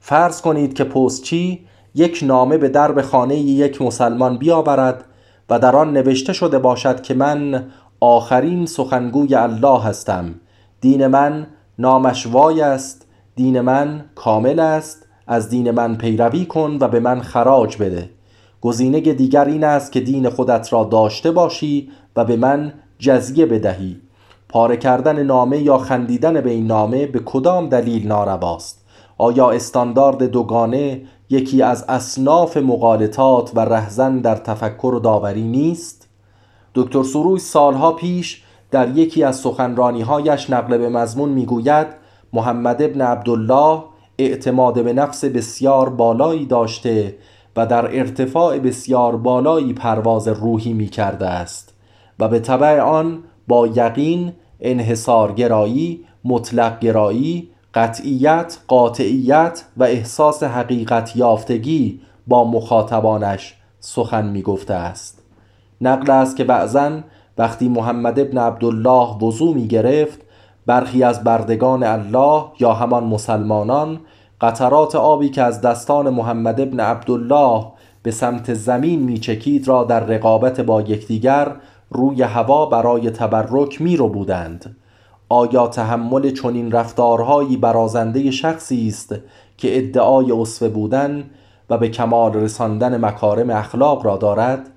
فرض 0.00 0.40
کنید 0.40 0.74
که 0.74 0.84
پستچی 0.84 1.66
یک 1.94 2.20
نامه 2.22 2.58
به 2.58 2.68
درب 2.68 3.02
خانه 3.02 3.36
یک 3.36 3.82
مسلمان 3.82 4.38
بیاورد 4.38 5.04
و 5.50 5.58
در 5.58 5.76
آن 5.76 5.92
نوشته 5.92 6.32
شده 6.32 6.58
باشد 6.58 7.02
که 7.02 7.14
من 7.14 7.66
آخرین 8.00 8.66
سخنگوی 8.66 9.34
الله 9.34 9.82
هستم. 9.82 10.34
دین 10.80 11.06
من 11.06 11.46
نامش 11.78 12.26
وای 12.26 12.60
است 12.60 13.06
دین 13.36 13.60
من 13.60 14.04
کامل 14.14 14.60
است 14.60 15.06
از 15.26 15.48
دین 15.48 15.70
من 15.70 15.94
پیروی 15.94 16.46
کن 16.46 16.78
و 16.80 16.88
به 16.88 17.00
من 17.00 17.20
خراج 17.20 17.76
بده. 17.76 18.10
گزینه 18.60 19.00
دیگر 19.00 19.44
این 19.44 19.64
است 19.64 19.92
که 19.92 20.00
دین 20.00 20.28
خودت 20.28 20.72
را 20.72 20.84
داشته 20.84 21.30
باشی 21.30 21.90
و 22.16 22.24
به 22.24 22.36
من 22.36 22.72
جزیه 22.98 23.46
بدهی. 23.46 24.00
پاره 24.48 24.76
کردن 24.76 25.22
نامه 25.22 25.58
یا 25.58 25.78
خندیدن 25.78 26.40
به 26.40 26.50
این 26.50 26.66
نامه 26.66 27.06
به 27.06 27.18
کدام 27.18 27.68
دلیل 27.68 28.06
نارواست؟ 28.06 28.81
آیا 29.18 29.50
استاندارد 29.50 30.22
دوگانه 30.22 31.02
یکی 31.30 31.62
از 31.62 31.84
اصناف 31.88 32.56
مقالطات 32.56 33.50
و 33.54 33.60
رهزن 33.60 34.18
در 34.18 34.36
تفکر 34.36 34.94
و 34.94 35.00
داوری 35.00 35.42
نیست؟ 35.42 36.08
دکتر 36.74 37.02
سروش 37.02 37.40
سالها 37.40 37.92
پیش 37.92 38.42
در 38.70 38.96
یکی 38.96 39.24
از 39.24 39.36
سخنرانیهایش 39.36 40.50
نقل 40.50 40.78
به 40.78 40.88
مضمون 40.88 41.28
می‌گوید 41.28 41.86
محمد 42.32 42.82
ابن 42.82 43.00
عبدالله 43.00 43.82
اعتماد 44.18 44.84
به 44.84 44.92
نفس 44.92 45.24
بسیار 45.24 45.88
بالایی 45.88 46.46
داشته 46.46 47.16
و 47.56 47.66
در 47.66 47.98
ارتفاع 47.98 48.58
بسیار 48.58 49.16
بالایی 49.16 49.72
پرواز 49.72 50.28
روحی 50.28 50.72
می 50.72 50.86
کرده 50.86 51.26
است 51.26 51.74
و 52.18 52.28
به 52.28 52.38
طبع 52.38 52.80
آن 52.80 53.18
با 53.48 53.66
یقین 53.66 54.32
انحصارگرایی 54.60 56.04
مطلق 56.24 56.78
گرایی 56.78 57.51
قطعیت 57.74 58.58
قاطعیت 58.68 59.64
و 59.76 59.84
احساس 59.84 60.42
حقیقت 60.42 61.16
یافتگی 61.16 62.00
با 62.26 62.44
مخاطبانش 62.44 63.54
سخن 63.80 64.26
می 64.26 64.42
گفته 64.42 64.74
است. 64.74 65.22
نقل 65.80 66.10
است 66.10 66.36
که 66.36 66.44
بعضا 66.44 67.00
وقتی 67.38 67.68
محمد 67.68 68.20
ابن 68.20 68.38
عبدالله 68.38 69.16
وضوع 69.18 69.54
می 69.54 69.66
گرفت 69.66 70.20
برخی 70.66 71.02
از 71.02 71.24
بردگان 71.24 71.82
الله 71.82 72.44
یا 72.60 72.72
همان 72.72 73.04
مسلمانان 73.04 74.00
قطرات 74.40 74.94
آبی 74.94 75.28
که 75.28 75.42
از 75.42 75.60
دستان 75.60 76.10
محمد 76.10 76.60
ابن 76.60 76.80
عبدالله 76.80 77.64
به 78.02 78.10
سمت 78.10 78.54
زمین 78.54 79.02
میچکید 79.02 79.68
را 79.68 79.84
در 79.84 80.00
رقابت 80.00 80.60
با 80.60 80.82
یکدیگر 80.82 81.52
روی 81.90 82.22
هوا 82.22 82.66
برای 82.66 83.10
تبرک 83.10 83.82
می 83.82 83.96
رو 83.96 84.08
بودند 84.08 84.76
آیا 85.32 85.66
تحمل 85.66 86.30
چنین 86.30 86.72
رفتارهایی 86.72 87.56
برازنده 87.56 88.30
شخصی 88.30 88.88
است 88.88 89.14
که 89.56 89.78
ادعای 89.78 90.32
اصفه 90.32 90.68
بودن 90.68 91.30
و 91.70 91.78
به 91.78 91.88
کمال 91.88 92.34
رساندن 92.34 93.04
مکارم 93.04 93.50
اخلاق 93.50 94.06
را 94.06 94.16
دارد؟ 94.16 94.70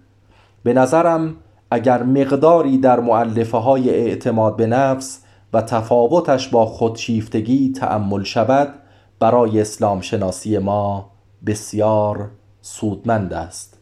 به 0.64 0.74
نظرم 0.74 1.36
اگر 1.72 2.04
مقداری 2.04 2.78
در 2.78 3.00
معلفه 3.00 3.58
های 3.58 3.90
اعتماد 3.90 4.56
به 4.56 4.68
نفس 4.68 5.20
و 5.54 5.62
تفاوتش 5.62 6.48
با 6.48 6.66
خودشیفتگی 6.66 7.72
تأمل 7.72 8.24
شود 8.24 8.74
برای 9.20 9.62
اسلام 9.62 10.02
شناسی 10.02 10.58
ما 10.58 11.12
بسیار 11.46 12.30
سودمند 12.62 13.34
است 13.34 13.78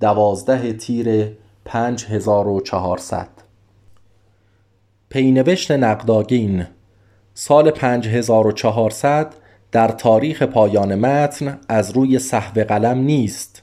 دوازده 0.00 0.72
تیر 0.72 1.36
پنج 1.64 2.04
هزار 2.04 2.48
و 2.48 2.60
چهارصد 2.60 3.35
پینوشت 5.10 5.70
نقداگین. 5.70 6.64
سال 7.34 7.70
5400 7.70 9.34
در 9.72 9.88
تاریخ 9.88 10.42
پایان 10.42 10.94
متن 10.94 11.58
از 11.68 11.90
روی 11.90 12.18
صحو 12.18 12.64
قلم 12.64 12.98
نیست. 12.98 13.62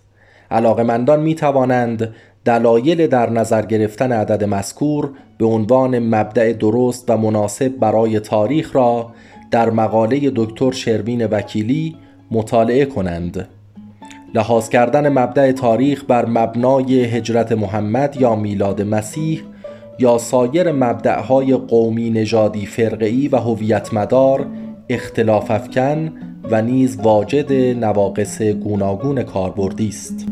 علاقمندان 0.51 1.19
می 1.19 1.35
توانند 1.35 2.15
دلایل 2.45 3.07
در 3.07 3.29
نظر 3.29 3.61
گرفتن 3.65 4.11
عدد 4.11 4.43
مذکور 4.43 5.11
به 5.37 5.45
عنوان 5.45 5.99
مبدع 5.99 6.53
درست 6.53 7.09
و 7.09 7.17
مناسب 7.17 7.67
برای 7.67 8.19
تاریخ 8.19 8.75
را 8.75 9.11
در 9.51 9.69
مقاله 9.69 10.31
دکتر 10.35 10.71
شروین 10.71 11.25
وکیلی 11.25 11.95
مطالعه 12.31 12.85
کنند. 12.85 13.47
لحاظ 14.33 14.69
کردن 14.69 15.09
مبدع 15.09 15.51
تاریخ 15.51 16.03
بر 16.07 16.25
مبنای 16.25 17.05
هجرت 17.05 17.51
محمد 17.51 18.21
یا 18.21 18.35
میلاد 18.35 18.81
مسیح 18.81 19.43
یا 19.99 20.17
سایر 20.17 20.71
مبدعهای 20.71 21.53
قومی 21.53 22.09
نژادی 22.09 22.65
فرقه‌ای 22.65 23.27
و 23.27 23.37
هویت 23.37 23.93
مدار 23.93 24.45
اختلاف 24.89 25.51
افکن 25.51 26.13
و 26.51 26.61
نیز 26.61 26.99
واجد 27.03 27.53
نواقص 27.53 28.41
گوناگون 28.41 29.23
کاربردی 29.23 29.87
است. 29.87 30.25